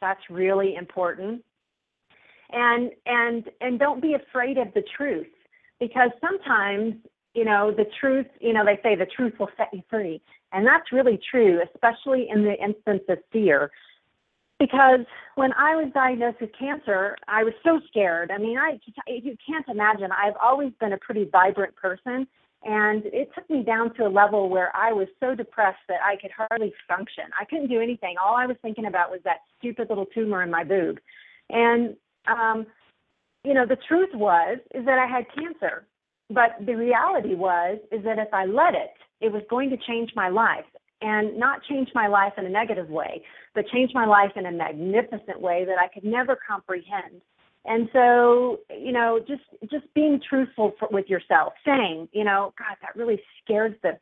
[0.00, 1.42] That's really important.
[2.52, 5.26] And and and don't be afraid of the truth
[5.80, 6.94] because sometimes
[7.34, 10.20] you know the truth you know they say the truth will set you free
[10.52, 13.70] and that's really true especially in the instance of fear.
[14.60, 15.00] Because
[15.34, 18.30] when i was diagnosed with cancer i was so scared.
[18.30, 18.78] I mean i
[19.08, 20.10] you can't imagine.
[20.12, 22.28] I've always been a pretty vibrant person
[22.64, 26.16] and it took me down to a level where i was so depressed that i
[26.20, 29.88] could hardly function i couldn't do anything all i was thinking about was that stupid
[29.88, 30.98] little tumor in my boob
[31.50, 31.96] and
[32.26, 32.66] um
[33.44, 35.86] you know, the truth was is that I had cancer.
[36.30, 40.10] But the reality was is that if I let it, it was going to change
[40.16, 40.64] my life
[41.02, 43.22] and not change my life in a negative way,
[43.54, 47.20] but change my life in a magnificent way that I could never comprehend.
[47.66, 52.76] And so, you know, just just being truthful for, with yourself, saying, you know, God,
[52.82, 53.98] that really scares the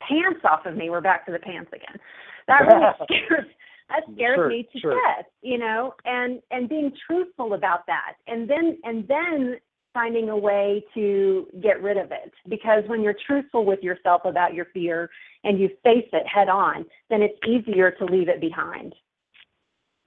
[0.00, 0.90] pants off of me.
[0.90, 2.00] We're back to the pants again.
[2.46, 3.46] That really scares
[3.88, 4.94] that scares Sure, me to sure.
[4.94, 9.56] death, you know, and and being truthful about that, and then and then
[9.94, 14.52] finding a way to get rid of it because when you're truthful with yourself about
[14.52, 15.08] your fear
[15.44, 18.92] and you face it head on then it's easier to leave it behind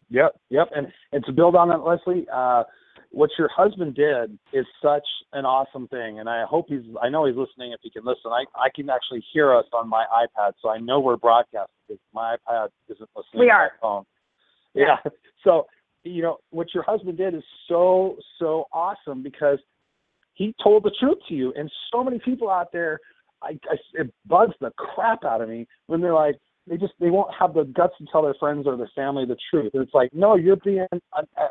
[0.09, 0.69] Yep, yep.
[0.75, 2.63] And and to build on that, Leslie, uh,
[3.11, 6.83] what your husband did is such an awesome thing, and I hope he's.
[7.01, 7.73] I know he's listening.
[7.73, 10.79] If he can listen, I I can actually hear us on my iPad, so I
[10.79, 11.73] know we're broadcasting.
[11.87, 13.39] Because my iPad isn't listening.
[13.39, 13.71] We to are.
[13.81, 14.03] My phone.
[14.73, 14.97] Yeah.
[15.03, 15.11] Yeah.
[15.43, 15.67] So
[16.03, 19.59] you know what your husband did is so so awesome because
[20.33, 22.99] he told the truth to you, and so many people out there,
[23.41, 26.35] I, I it bugs the crap out of me when they're like,
[26.67, 29.37] they just they won't have the guts to tell their friends or their family the
[29.49, 29.71] truth.
[29.73, 31.01] And it's like, no, you're being an,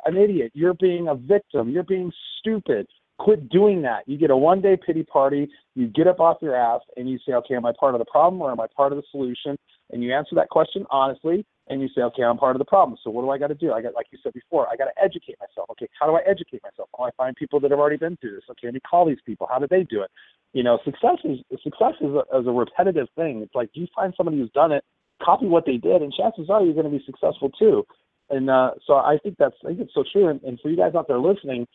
[0.07, 0.53] an idiot.
[0.55, 1.71] You're being a victim.
[1.71, 2.87] You're being stupid.
[3.19, 4.07] Quit doing that.
[4.07, 5.49] You get a one day pity party.
[5.75, 8.05] You get up off your ass and you say, okay, am I part of the
[8.05, 9.57] problem or am I part of the solution?
[9.91, 11.47] And you answer that question honestly.
[11.69, 12.97] And you say, okay, I'm part of the problem.
[13.03, 13.73] So what do I got to do?
[13.73, 15.69] I got, like you said before, I got to educate myself.
[15.71, 16.89] Okay, how do I educate myself?
[16.97, 18.45] Well, I find people that have already been through this.
[18.51, 19.49] Okay, let me call these people.
[19.51, 20.11] How did they do it?
[20.53, 23.43] You know, success is success is a, is a repetitive thing.
[23.43, 24.85] It's like do you find somebody who's done it,
[25.23, 27.87] copy what they did, and chances are you're going to be successful too.
[28.31, 30.29] And uh, so I think that's I think it's so true.
[30.29, 31.67] And, and for you guys out there listening,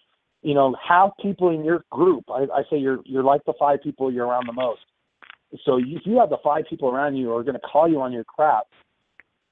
[0.41, 2.25] you know, have people in your group.
[2.29, 4.81] I, I say you're you're like the five people you're around the most.
[5.65, 7.87] So you, if you have the five people around you who are going to call
[7.89, 8.67] you on your crap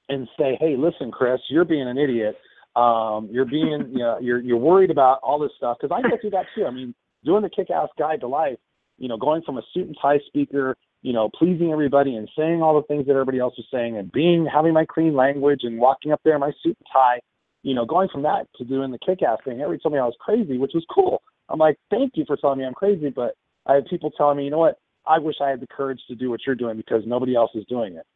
[0.08, 2.36] and say, "Hey, listen, Chris, you're being an idiot.
[2.76, 6.16] Um, you're being, you know, you're you're worried about all this stuff." Because I go
[6.20, 6.66] through that too.
[6.66, 8.58] I mean, doing the kick-ass guide to life,
[8.98, 12.62] you know, going from a suit and tie speaker, you know, pleasing everybody and saying
[12.62, 15.78] all the things that everybody else is saying, and being having my clean language and
[15.78, 17.20] walking up there in my suit and tie,
[17.62, 19.60] you know, going from that to doing the kick-ass thing.
[19.60, 21.22] Everybody told me I was crazy, which was cool.
[21.48, 23.34] I'm like, thank you for telling me I'm crazy, but
[23.66, 24.78] I have people telling me, you know what?
[25.06, 27.64] I wish I had the courage to do what you're doing because nobody else is
[27.66, 28.06] doing it.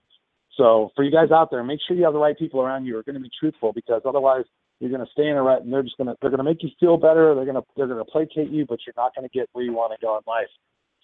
[0.57, 2.93] So for you guys out there, make sure you have the right people around you
[2.93, 4.45] who are going to be truthful because otherwise
[4.79, 6.45] you're going to stay in a rut and they're just going to they're going to
[6.45, 7.35] make you feel better.
[7.35, 9.65] They're going to they're going to placate you, but you're not going to get where
[9.65, 10.51] you want to go in life.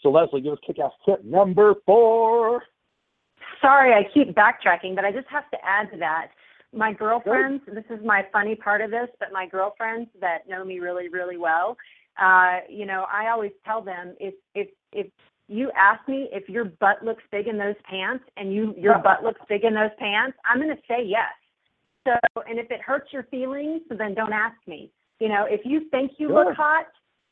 [0.02, 2.62] So Leslie, give us kick-ass tip number four.
[3.60, 6.28] sorry i keep backtracking but i just have to add to that.
[6.72, 10.78] My girlfriends this is my funny part of this but my girlfriends that know me
[10.78, 11.76] really really well
[12.20, 15.06] uh you know i always tell them if if if
[15.48, 19.22] you ask me if your butt looks big in those pants and you your butt
[19.24, 21.34] looks big in those pants i'm going to say yes.
[22.06, 22.12] So
[22.48, 24.90] and if it hurts your feelings then don't ask me.
[25.18, 26.44] You know if you think you Sure.
[26.46, 26.86] look hot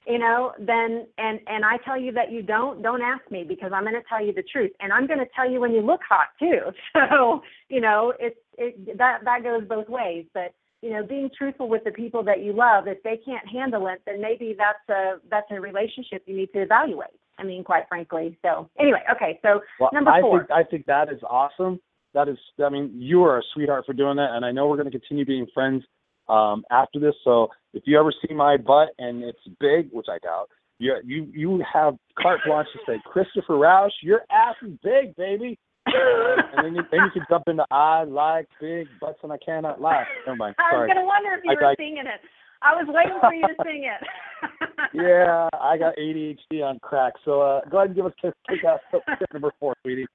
[0.06, 3.72] you know then and and i tell you that you don't don't ask me because
[3.74, 4.70] i'm going to tell you the truth.
[4.80, 6.60] And i'm going to tell you when you look hot too.
[7.10, 10.26] So you know it's it that that goes both ways.
[10.34, 13.88] But you know being truthful with the people that you love if they can't handle
[13.88, 17.88] it then maybe that's a that's a relationship you need to evaluate i mean quite
[17.88, 18.38] frankly.
[18.42, 19.38] So anyway okay.
[19.42, 21.80] So Well, number I think I think that is awesome.
[22.14, 24.78] That is, I mean, you are a sweetheart for doing that, and I know we're
[24.78, 25.84] going to continue being friends
[26.28, 27.14] um, after this.
[27.24, 30.48] So if you ever see my butt and it's big, which I doubt,
[30.78, 35.58] you you you have carte blanche to say, Christopher Rausch, your ass is big, baby.
[35.88, 39.80] and then you, then you can jump into I like big butts and I cannot
[39.80, 40.04] lie.
[40.26, 40.54] Never mind.
[40.58, 42.20] i was going to wonder if you I were dig- singing it
[42.60, 44.02] i was waiting for you to sing it
[44.94, 47.14] yeah, I got ADHD on crack.
[47.24, 49.02] So uh, go ahead and give us kick, kick ass tip
[49.32, 50.06] number four, sweetie.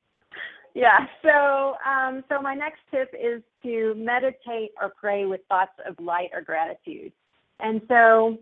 [0.74, 1.05] Yeah.
[1.21, 6.30] So, um, so my next tip is to meditate or pray with thoughts of light
[6.34, 7.11] or gratitude.
[7.59, 8.38] And so,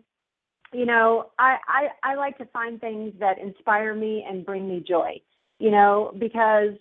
[0.74, 4.84] you know, I, I, I like to find things that inspire me and bring me
[4.88, 5.20] joy,
[5.60, 6.72] you know, because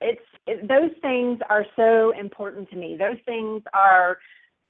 [0.00, 2.96] it's it, those things are so important to me.
[2.96, 4.18] Those things are,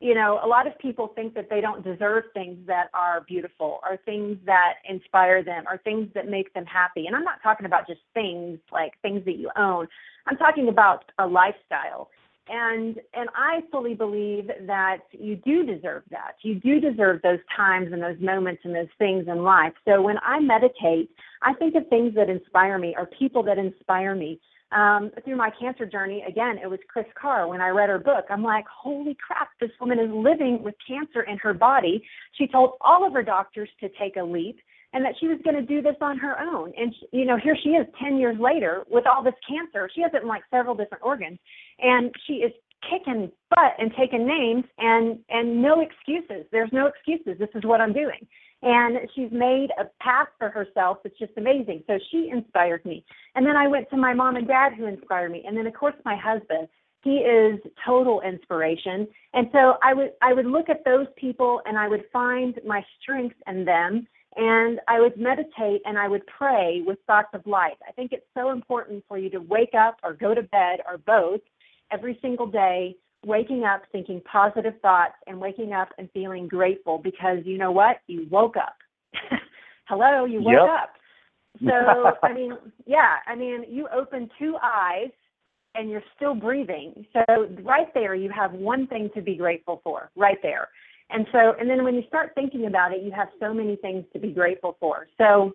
[0.04, 3.80] you know, a lot of people think that they don't deserve things that are beautiful
[3.82, 7.06] or things that inspire them or things that make them happy.
[7.06, 9.88] And I'm not talking about just things like things that you own.
[10.26, 12.10] I'm talking about a lifestyle.
[12.50, 16.34] And and I fully believe that you do deserve that.
[16.42, 19.72] You do deserve those times and those moments and those things in life.
[19.88, 21.08] So when I meditate,
[21.40, 24.38] I think of things that inspire me or people that inspire me
[24.74, 27.48] um, through my cancer journey, again, it was Kris Carr.
[27.48, 31.22] When I read her book, I'm like, holy crap, this woman is living with cancer
[31.22, 32.02] in her body.
[32.32, 34.58] She told all of her doctors to take a leap
[34.92, 36.72] and that she was going to do this on her own.
[36.76, 39.90] And, she, you know, here she is 10 years later with all this cancer.
[39.94, 41.38] She has it in like several different organs.
[41.80, 42.52] And she is
[42.90, 46.46] kicking butt and taking names and and no excuses.
[46.52, 47.38] There's no excuses.
[47.38, 48.26] This is what I'm doing.
[48.64, 51.84] And she's made a path for herself that's just amazing.
[51.86, 53.04] So she inspired me.
[53.34, 55.44] And then I went to my mom and dad who inspired me.
[55.46, 56.68] And then of course my husband.
[57.02, 59.06] He is total inspiration.
[59.34, 62.82] And so I would I would look at those people and I would find my
[62.98, 64.06] strength in them
[64.36, 67.76] and I would meditate and I would pray with thoughts of light.
[67.86, 70.96] I think it's so important for you to wake up or go to bed or
[70.96, 71.40] both
[71.92, 72.96] every single day,
[73.26, 77.98] waking up thinking positive thoughts and waking up and feeling grateful because you know what?
[78.06, 78.76] You woke up.
[79.88, 80.68] Hello, you woke Yep.
[80.68, 80.90] up.
[81.64, 82.52] So, I mean,
[82.86, 85.10] yeah, I mean, you open two eyes
[85.74, 87.06] and you're still breathing.
[87.12, 90.68] So, right there, you have one thing to be grateful for, right there.
[91.10, 94.04] And so, and then when you start thinking about it, you have so many things
[94.12, 95.06] to be grateful for.
[95.18, 95.52] So,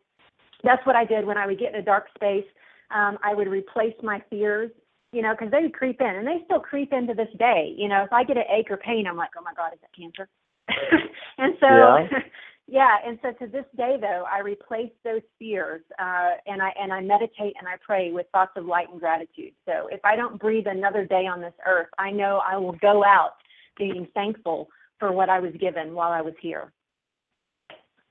[0.63, 2.45] that's what I did when I would get in a dark space.
[2.93, 4.71] Um, I would replace my fears,
[5.11, 7.73] you know, because they would creep in, and they still creep in to this day.
[7.77, 9.79] You know, if I get an ache or pain, I'm like, oh my God, is
[9.81, 10.29] that cancer?
[11.37, 12.19] and so, Yeah.
[12.67, 16.93] yeah, and so to this day, though, I replace those fears, uh, and I and
[16.93, 19.53] I meditate and I pray with thoughts of light and gratitude.
[19.65, 23.03] So if I don't breathe another day on this earth, I know I will go
[23.03, 23.31] out
[23.77, 26.71] being thankful for what I was given while I was here.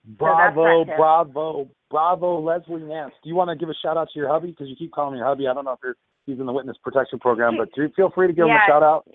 [0.05, 0.97] Bravo, tip.
[0.97, 3.13] bravo, bravo, Leslie Nance.
[3.23, 4.49] Do you want to give a shout out to your hubby?
[4.49, 5.47] Because you keep calling me your hubby.
[5.47, 5.97] I don't know if you're,
[6.29, 8.83] he's in the witness protection program, but do feel free to give him a shout
[8.83, 9.09] out.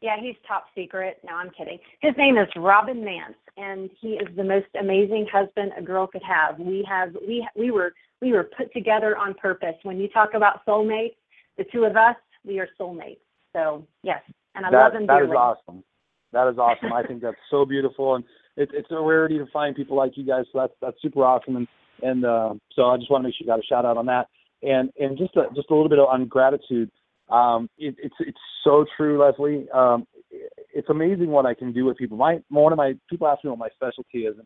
[0.00, 1.18] Yeah, he's top secret.
[1.26, 1.78] No, I'm kidding.
[2.00, 6.22] His name is Robin Nance, and he is the most amazing husband a girl could
[6.22, 6.58] have.
[6.58, 7.92] We have we we were
[8.22, 9.74] we were put together on purpose.
[9.82, 11.16] When you talk about soulmates,
[11.58, 13.18] the two of us, we are soulmates.
[13.52, 14.22] So yes,
[14.54, 15.36] and I love That, him that is dearly.
[15.36, 15.84] awesome.
[16.32, 16.92] That is awesome.
[16.92, 18.24] I think that's so beautiful, and
[18.56, 20.44] it, it's a rarity to find people like you guys.
[20.52, 21.68] So that's that's super awesome, and
[22.02, 24.06] and uh, so I just want to make sure you got a shout out on
[24.06, 24.28] that,
[24.62, 26.90] and and just a, just a little bit on gratitude.
[27.30, 29.68] Um, it, it's it's so true, Leslie.
[29.70, 32.16] Um, it- it's amazing what I can do with people.
[32.16, 34.36] My one of my people ask me what my specialty is,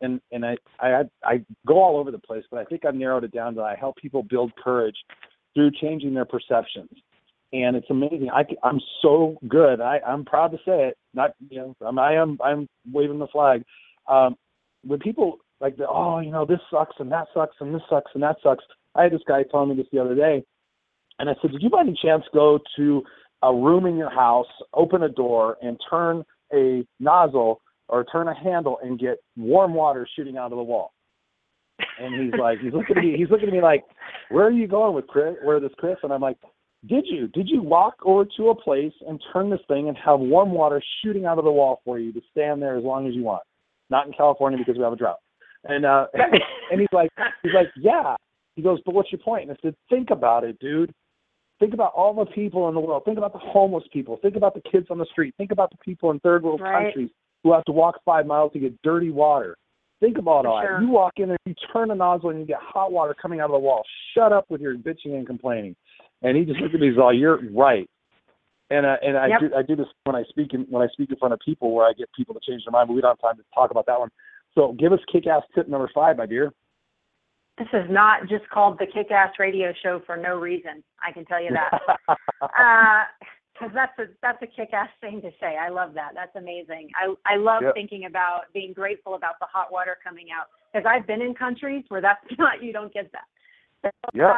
[0.00, 3.24] and and I I I go all over the place, but I think I've narrowed
[3.24, 4.96] it down to I help people build courage
[5.54, 6.90] through changing their perceptions
[7.52, 8.30] and it's amazing.
[8.32, 9.80] I, am so good.
[9.80, 10.96] I, I'm proud to say it.
[11.14, 13.64] Not you know, I'm, I am I'm waving the flag.
[14.08, 14.36] Um,
[14.84, 18.10] when people like, the, oh, you know, this sucks and that sucks and this sucks
[18.14, 18.64] and that sucks.
[19.00, 20.44] I had this guy telling me this the other day,
[21.18, 23.02] and I said, did you by any chance go to
[23.42, 26.22] a room in your house, open a door, and turn
[26.52, 30.92] a nozzle or turn a handle and get warm water shooting out of the wall?
[31.98, 33.84] And he's like, he's looking at me, he's looking at me like,
[34.28, 35.34] where are you going with Chris?
[35.42, 35.96] Where this Chris?
[36.02, 36.36] And I'm like,
[36.86, 37.28] did you?
[37.28, 40.82] Did you walk over to a place and turn this thing and have warm water
[41.02, 43.42] shooting out of the wall for you to stand there as long as you want?
[43.88, 45.18] Not in California because we have a drought.
[45.64, 46.06] And uh
[46.70, 47.10] and he's like
[47.42, 48.16] he's like, Yeah.
[48.60, 49.48] He goes, But what's your point?
[49.48, 50.92] And I said, Think about it, dude.
[51.60, 53.04] Think about all the people in the world.
[53.06, 54.18] Think about the homeless people.
[54.20, 55.34] Think about the kids on the street.
[55.38, 56.84] Think about the people in third world Right.
[56.84, 57.08] countries
[57.42, 59.56] who have to walk five miles to get dirty water.
[60.00, 60.78] Think about For all sure.
[60.78, 60.82] that.
[60.82, 63.46] You walk in there, you turn a nozzle, and you get hot water coming out
[63.46, 63.82] of the wall.
[64.14, 65.74] Shut up with your bitching and complaining.
[66.20, 67.88] And he just looked at me and said, "Oh, you're right."
[68.68, 69.40] And uh, and I Yep.
[69.40, 71.72] do I do this when I speak in when I speak in front of people
[71.72, 73.70] where I get people to change their mind, but we don't have time to talk
[73.70, 74.10] about that one.
[74.54, 76.52] So give us kick ass tip number five, my dear.
[77.60, 80.82] This is not just called the Kick Ass Radio Show for no reason.
[81.06, 81.78] I can tell you that.
[83.52, 85.58] because that's a that's a kick-ass thing to say.
[85.60, 86.12] I love that.
[86.14, 86.88] That's amazing.
[86.96, 87.74] I I love Yep.
[87.74, 91.84] thinking about being grateful about the hot water coming out because I've been in countries
[91.88, 93.24] where that's not you don't get that.
[93.82, 94.30] So, Yeah.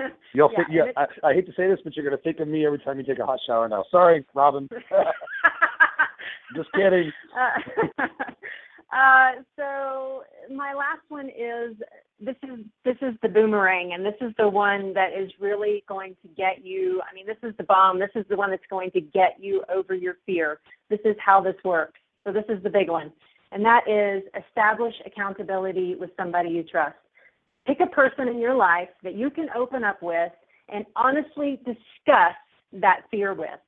[0.00, 2.40] uh, You'll yeah, think, yeah, I, I hate to say this, but you're gonna think
[2.40, 3.84] of me every time you take a hot shower now.
[3.92, 4.68] Sorry, Robin.
[6.56, 7.12] Just kidding.
[7.38, 8.06] uh,
[8.92, 10.22] uh, so
[10.54, 11.76] my last one is
[12.20, 16.16] this is this is the boomerang, and this is the one that is really going
[16.22, 17.02] to get you.
[17.10, 17.98] I mean, this is the bomb.
[17.98, 20.60] This is the one that's going to get you over your fear.
[20.88, 21.98] This is how this works.
[22.24, 23.12] So this is the big one,
[23.52, 26.96] and that is establish accountability with somebody you trust.
[27.66, 30.32] Pick a person in your life that you can open up with
[30.68, 32.34] and honestly discuss
[32.72, 33.58] that fear with.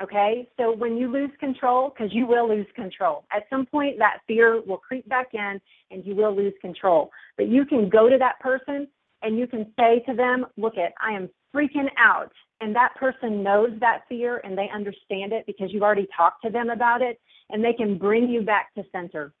[0.00, 4.18] Okay, so when you lose control, because you will lose control, at some point that
[4.28, 7.10] fear will creep back in and you will lose control.
[7.36, 8.86] But you can go to that person
[9.22, 12.30] and you can say to them, Look, it, I am freaking out.
[12.60, 16.50] And that person knows that fear and they understand it because you've already talked to
[16.50, 17.20] them about it
[17.50, 19.32] and they can bring you back to center.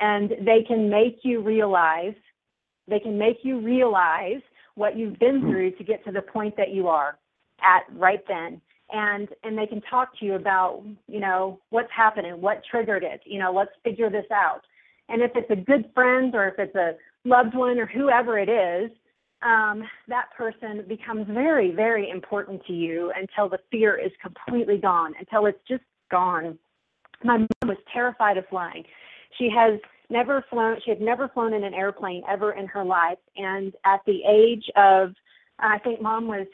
[0.00, 2.14] And they can make you realize,
[2.88, 4.40] they can make you realize
[4.74, 7.16] what you've been through to get to the point that you are
[7.62, 8.60] at right then
[8.92, 13.20] and and they can talk to you about you know what's happening what triggered it
[13.24, 14.62] you know let's figure this out
[15.08, 16.92] and if it's a good friend or if it's a
[17.24, 18.90] loved one or whoever it is
[19.42, 25.14] um, that person becomes very, very important to you until the fear is completely gone,
[25.18, 26.58] until it's just gone.
[27.24, 28.84] My mom was terrified of flying.
[29.38, 29.80] She has
[30.10, 33.18] never flown, she had never flown in an airplane ever in her life.
[33.36, 35.14] And at the age of,
[35.58, 36.46] I think mom was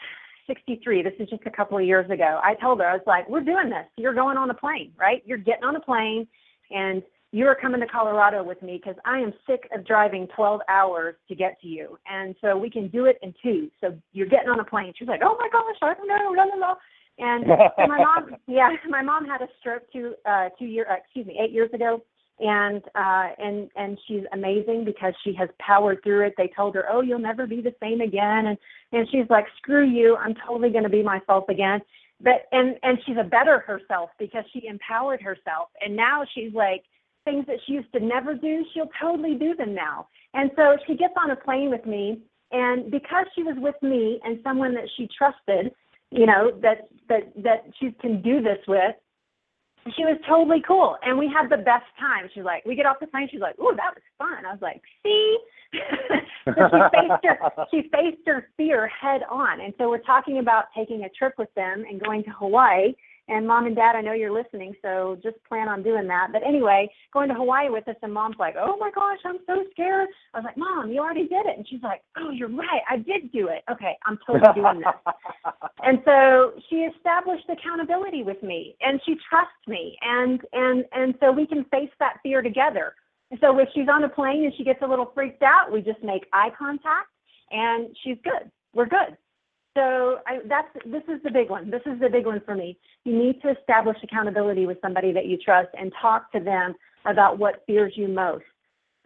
[0.47, 3.29] 63, this is just a couple of years ago, I told her, I was like,
[3.29, 3.87] we're doing this.
[3.97, 5.23] You're going on a plane, right?
[5.27, 6.27] You're getting on a plane
[6.71, 10.61] and you are coming to Colorado with me because I am sick of driving 12
[10.69, 11.99] hours to get to you.
[12.07, 13.71] And so we can do it in two.
[13.81, 14.93] So you're getting on a plane.
[14.97, 16.75] She's like, oh my gosh, I don't know, blah, blah, blah.
[17.19, 20.97] And so my mom, yeah, my mom had a stroke two, uh, two year, uh,
[20.97, 22.03] excuse me, eight years ago.
[22.39, 26.35] And, uh, and, and she's amazing because she has powered through it.
[26.37, 28.47] They told her, oh, you'll never be the same again.
[28.47, 28.59] And,
[28.93, 30.17] and she's like, screw you.
[30.17, 31.81] I'm totally going to be myself again.
[32.21, 35.69] But, and, and she's a better herself because she empowered herself.
[35.83, 36.83] And now she's like,
[37.27, 40.09] things that she used to never do, she'll totally do them now.
[40.33, 42.21] And so she gets on a plane with me,
[42.53, 45.73] and because she was with me and someone that she trusted,
[46.11, 48.95] you know, that that that she can do this with,
[49.95, 50.97] she was totally cool.
[51.03, 52.29] And we had the best time.
[52.35, 54.63] She's like, we get off the plane, she's like, "Ooh, that was fun." I was
[54.63, 55.39] like, "See."
[56.45, 56.63] so she
[56.93, 57.39] faced her
[57.71, 59.61] she faced her fear head on.
[59.61, 62.95] And so we're talking about taking a trip with them and going to Hawaii
[63.29, 66.29] and mom and dad, I know you're listening, so just plan on doing that.
[66.33, 69.65] But anyway, going to Hawaii with us, and mom's like, oh my gosh, I'm so
[69.73, 70.09] scared.
[70.33, 71.57] I was like, mom, you already did it.
[71.57, 72.83] And she's like, oh, you're right.
[72.89, 73.65] I did do it.
[73.71, 75.15] Okay, I'm totally doing this.
[75.83, 79.99] and so she established accountability with me, and she trusts me.
[80.03, 82.95] And, and, and so we can face that fear together.
[83.33, 85.83] And so if she's on a plane and she gets a little freaked out, we
[85.83, 87.11] just make eye contact,
[87.51, 88.51] and she's good.
[88.73, 89.17] We're good.
[89.77, 91.71] So I, that's this is the big one.
[91.71, 92.79] This is the big one for me.
[93.05, 96.75] You need to establish accountability with somebody that you trust and talk to them
[97.05, 98.47] about what fears you most,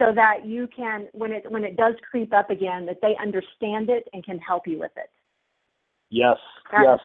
[0.01, 3.89] so that you can, when it when it does creep up again, that they understand
[3.89, 5.09] it and can help you with it.
[6.09, 6.37] Yes,
[6.71, 6.99] yes.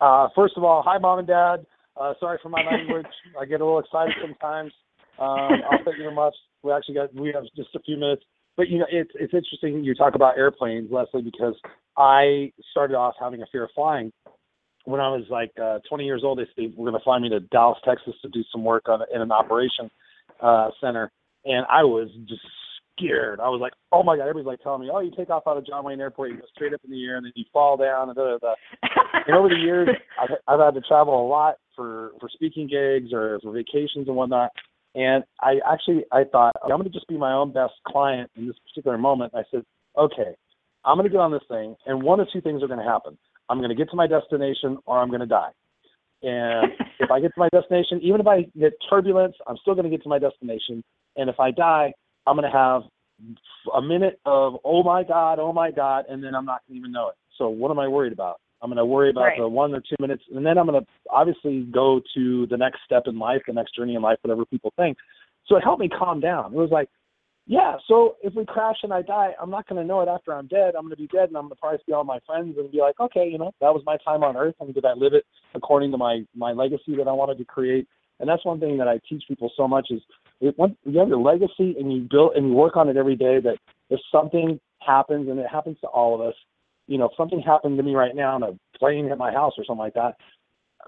[0.00, 1.66] Uh, first of all, hi, mom and dad.
[2.00, 3.06] Uh, sorry for my language.
[3.40, 4.72] I get a little excited sometimes.
[5.18, 6.34] Um, I'll thank you much.
[6.62, 8.22] We actually got we have just a few minutes,
[8.56, 11.54] but you know it's it's interesting you talk about airplanes, Leslie, because
[11.96, 14.12] I started off having a fear of flying
[14.84, 16.38] when I was like uh, 20 years old.
[16.38, 19.00] They said we're going to fly me to Dallas, Texas, to do some work on
[19.14, 19.90] in an operation
[20.40, 21.10] uh, center,
[21.44, 22.42] and I was just
[22.96, 23.40] scared.
[23.40, 24.28] I was like, oh my god!
[24.28, 26.44] Everybody's like telling me, oh, you take off out of John Wayne Airport, you go
[26.54, 29.88] straight up in the air, and then you fall down, and and over the years,
[30.20, 34.16] I've, I've had to travel a lot for for speaking gigs or for vacations and
[34.16, 34.50] whatnot.
[34.94, 38.46] And I actually I thought I'm going to just be my own best client in
[38.46, 39.32] this particular moment.
[39.34, 39.62] I said,
[39.96, 40.34] okay,
[40.84, 42.84] I'm going to get on this thing, and one of two things are going to
[42.84, 43.18] happen.
[43.48, 45.50] I'm going to get to my destination, or I'm going to die.
[46.22, 49.84] And if I get to my destination, even if I get turbulence, I'm still going
[49.84, 50.82] to get to my destination.
[51.16, 51.92] And if I die,
[52.26, 52.82] I'm going to have
[53.74, 56.78] a minute of oh my god, oh my god, and then I'm not going to
[56.80, 57.14] even know it.
[57.36, 58.40] So what am I worried about?
[58.62, 59.38] I'm going to worry about Right.
[59.38, 62.80] the one or two minutes, and then I'm going to obviously go to the next
[62.84, 64.98] step in life, the next journey in life, whatever people think.
[65.46, 66.52] So it helped me calm down.
[66.52, 66.88] It was like,
[67.50, 70.32] yeah, so if we crash and I die, I'm not going to know it after
[70.32, 70.76] I'm dead.
[70.76, 72.70] I'm going to be dead, and I'm going to probably see all my friends and
[72.70, 75.14] be like, okay, you know, that was my time on Earth, and did I live
[75.14, 75.24] it
[75.56, 77.88] according to my my legacy that I wanted to create?
[78.20, 80.00] And that's one thing that I teach people so much is
[80.54, 83.40] one, you have your legacy and you build and you work on it every day.
[83.40, 83.56] That
[83.88, 86.34] if something happens, and it happens to all of us,
[86.86, 89.54] you know, if something happened to me right now and a plane hit my house
[89.58, 90.14] or something like that,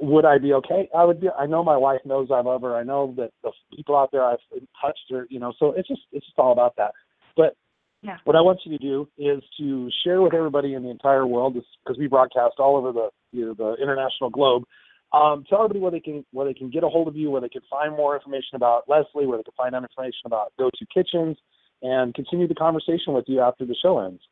[0.01, 0.89] would I be okay?
[0.97, 1.29] I would be.
[1.29, 2.77] I know my wife knows I love her.
[2.77, 4.39] I know that the people out there I've
[4.81, 5.27] touched her.
[5.31, 6.93] You know, so it's just it's just all about that.
[7.37, 7.57] But
[8.03, 8.19] Yeah.
[8.25, 11.55] what I want you to do is to share with everybody in the entire world,
[11.55, 14.65] because we broadcast all over the you know, the international globe.
[15.13, 17.41] Um, tell everybody where they can where they can get a hold of you, where
[17.41, 20.71] they can find more information about Leslie, where they can find out information about Go
[20.71, 21.37] To Kitchens,
[21.83, 24.23] and continue the conversation with you after the show ends.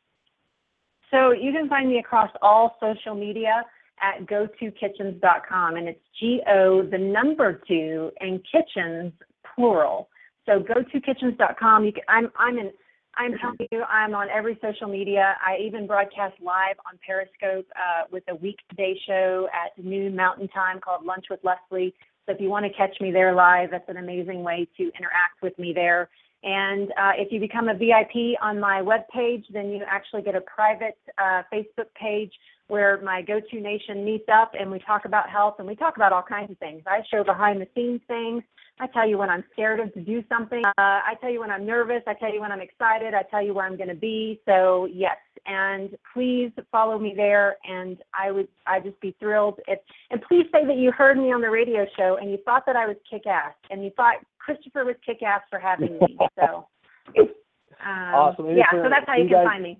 [1.11, 3.63] So you can find me across all social media
[4.01, 9.13] at go2kitchens.com, and it's G O the number two and kitchens
[9.55, 10.09] plural.
[10.45, 11.85] So go2kitchens.com.
[11.85, 12.71] You can, I'm I'm in
[13.15, 15.35] I'm telling you I'm on every social media.
[15.45, 20.79] I even broadcast live on Periscope uh, with a weekday show at noon Mountain Time
[20.79, 21.93] called Lunch with Leslie.
[22.25, 25.41] So if you want to catch me there live, that's an amazing way to interact
[25.41, 26.09] with me there.
[26.43, 30.41] And uh, if you become a VIP on my webpage, then you actually get a
[30.41, 32.31] private uh, Facebook page
[32.71, 36.13] where my Go-To Nation meets up and we talk about health and we talk about
[36.13, 36.81] all kinds of things.
[36.87, 38.43] I show behind the scenes things.
[38.79, 40.63] I tell you when I'm scared of to do something.
[40.65, 42.01] Uh, I tell you when I'm nervous.
[42.07, 43.13] I tell you when I'm excited.
[43.13, 44.39] I tell you where I'm going to be.
[44.45, 47.57] So yes, and please follow me there.
[47.65, 49.59] And I would, I'd just be thrilled.
[49.67, 52.63] If, and please say that you heard me on the radio show and you thought
[52.67, 56.17] that I was kick-ass and you thought Christopher was kick-ass for having me.
[56.39, 56.67] So,
[57.85, 58.45] um, Awesome.
[58.47, 58.71] And Yeah.
[58.71, 59.77] So that's how you you can guys- find me.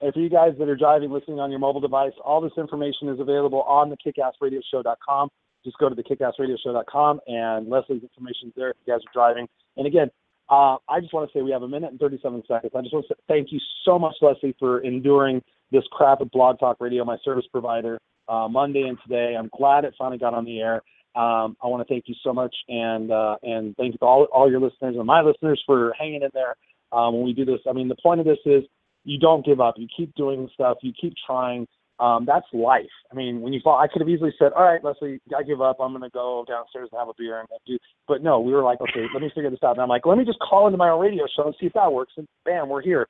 [0.00, 3.08] And for you guys that are driving, listening on your mobile device, all this information
[3.08, 5.28] is available on the kickassradioshow.com.
[5.64, 9.48] Just go to the kickassradioshow.com and Leslie's information is there if you guys are driving.
[9.76, 10.10] And again,
[10.48, 12.72] uh, I just want to say we have a minute and 37 seconds.
[12.74, 16.30] I just want to say thank you so much, Leslie, for enduring this crap at
[16.30, 19.34] Blog Talk Radio, my service provider, uh, Monday and today.
[19.38, 20.82] I'm glad it finally got on the air.
[21.14, 24.24] Um, I want to thank you so much, and uh, and thank you to all
[24.32, 26.54] all your listeners and my listeners for hanging in there
[26.92, 27.60] um, when we do this.
[27.68, 28.62] I mean, the point of this is
[29.08, 29.74] you don't give up.
[29.78, 30.78] You keep doing stuff.
[30.82, 31.66] You keep trying.
[31.98, 32.94] Um, that's life.
[33.10, 35.60] I mean, when you fall, I could have easily said, "All right, Leslie, I give
[35.62, 35.78] up.
[35.80, 38.62] I'm going to go downstairs and have a beer and do." But no, we were
[38.62, 40.76] like, "Okay, let me figure this out." And I'm like, "Let me just call into
[40.76, 43.08] my own radio show and see if that works." And bam, we're here.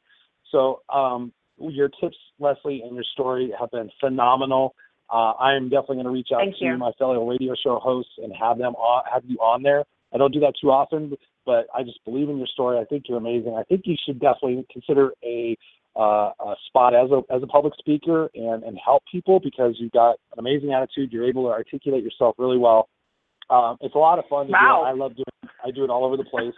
[0.51, 4.74] So um, your tips, Leslie, and your story have been phenomenal.
[5.11, 6.78] Uh, I am definitely going to reach out Thank to you.
[6.78, 9.84] my fellow radio show hosts and have them on, have you on there.
[10.14, 12.78] I don't do that too often, but I just believe in your story.
[12.78, 13.55] I think you're amazing.
[13.59, 15.57] I think you should definitely consider a,
[15.97, 19.93] uh, a spot as a as a public speaker and and help people because you've
[19.93, 21.12] got an amazing attitude.
[21.12, 22.89] You're able to articulate yourself really well.
[23.51, 24.84] Um, it's a lot of fun Wow.
[24.86, 25.24] I love doing.
[25.43, 25.49] it.
[25.64, 26.55] I do it all over the place.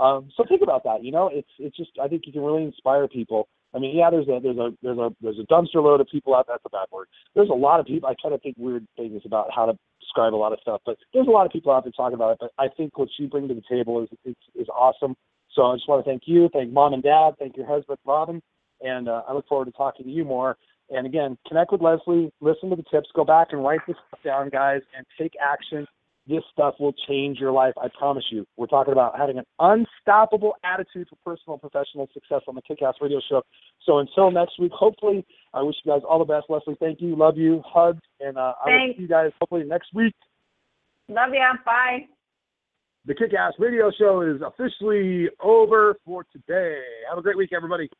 [0.00, 1.04] Um, so think about that.
[1.04, 3.48] You know, it's it's just I think you can really inspire people.
[3.74, 6.34] I mean, yeah, there's a there's a there's a there's a dumpster load of people
[6.34, 6.46] out.
[6.46, 6.54] There.
[6.56, 7.06] That's a bad word.
[7.34, 8.08] There's a lot of people.
[8.08, 10.98] I kind of think weird things about how to describe a lot of stuff, but
[11.14, 12.38] there's a lot of people out there talking about it.
[12.40, 15.14] But I think what you bring to the table is is, is awesome.
[15.54, 18.42] So I just want to thank you, thank mom and dad, thank your husband Robin,
[18.82, 20.56] and uh, I look forward to talking to you more.
[20.90, 24.20] And again, connect with Leslie, listen to the tips, go back and write this stuff
[24.22, 25.86] down, guys, and take action
[26.26, 27.74] this stuff will change your life.
[27.80, 28.46] I promise you.
[28.56, 32.94] We're talking about having an unstoppable attitude for personal and professional success on the Kickass
[33.00, 33.42] Radio Show.
[33.84, 36.46] So until next week, hopefully, I wish you guys all the best.
[36.48, 39.92] Leslie, thank you, love you, hugs, and uh, I will see you guys hopefully next
[39.92, 40.14] week.
[41.08, 41.54] Love ya.
[41.64, 42.06] Bye.
[43.04, 46.80] The Kickass Radio Show is officially over for today.
[47.08, 47.90] Have a great week, everybody.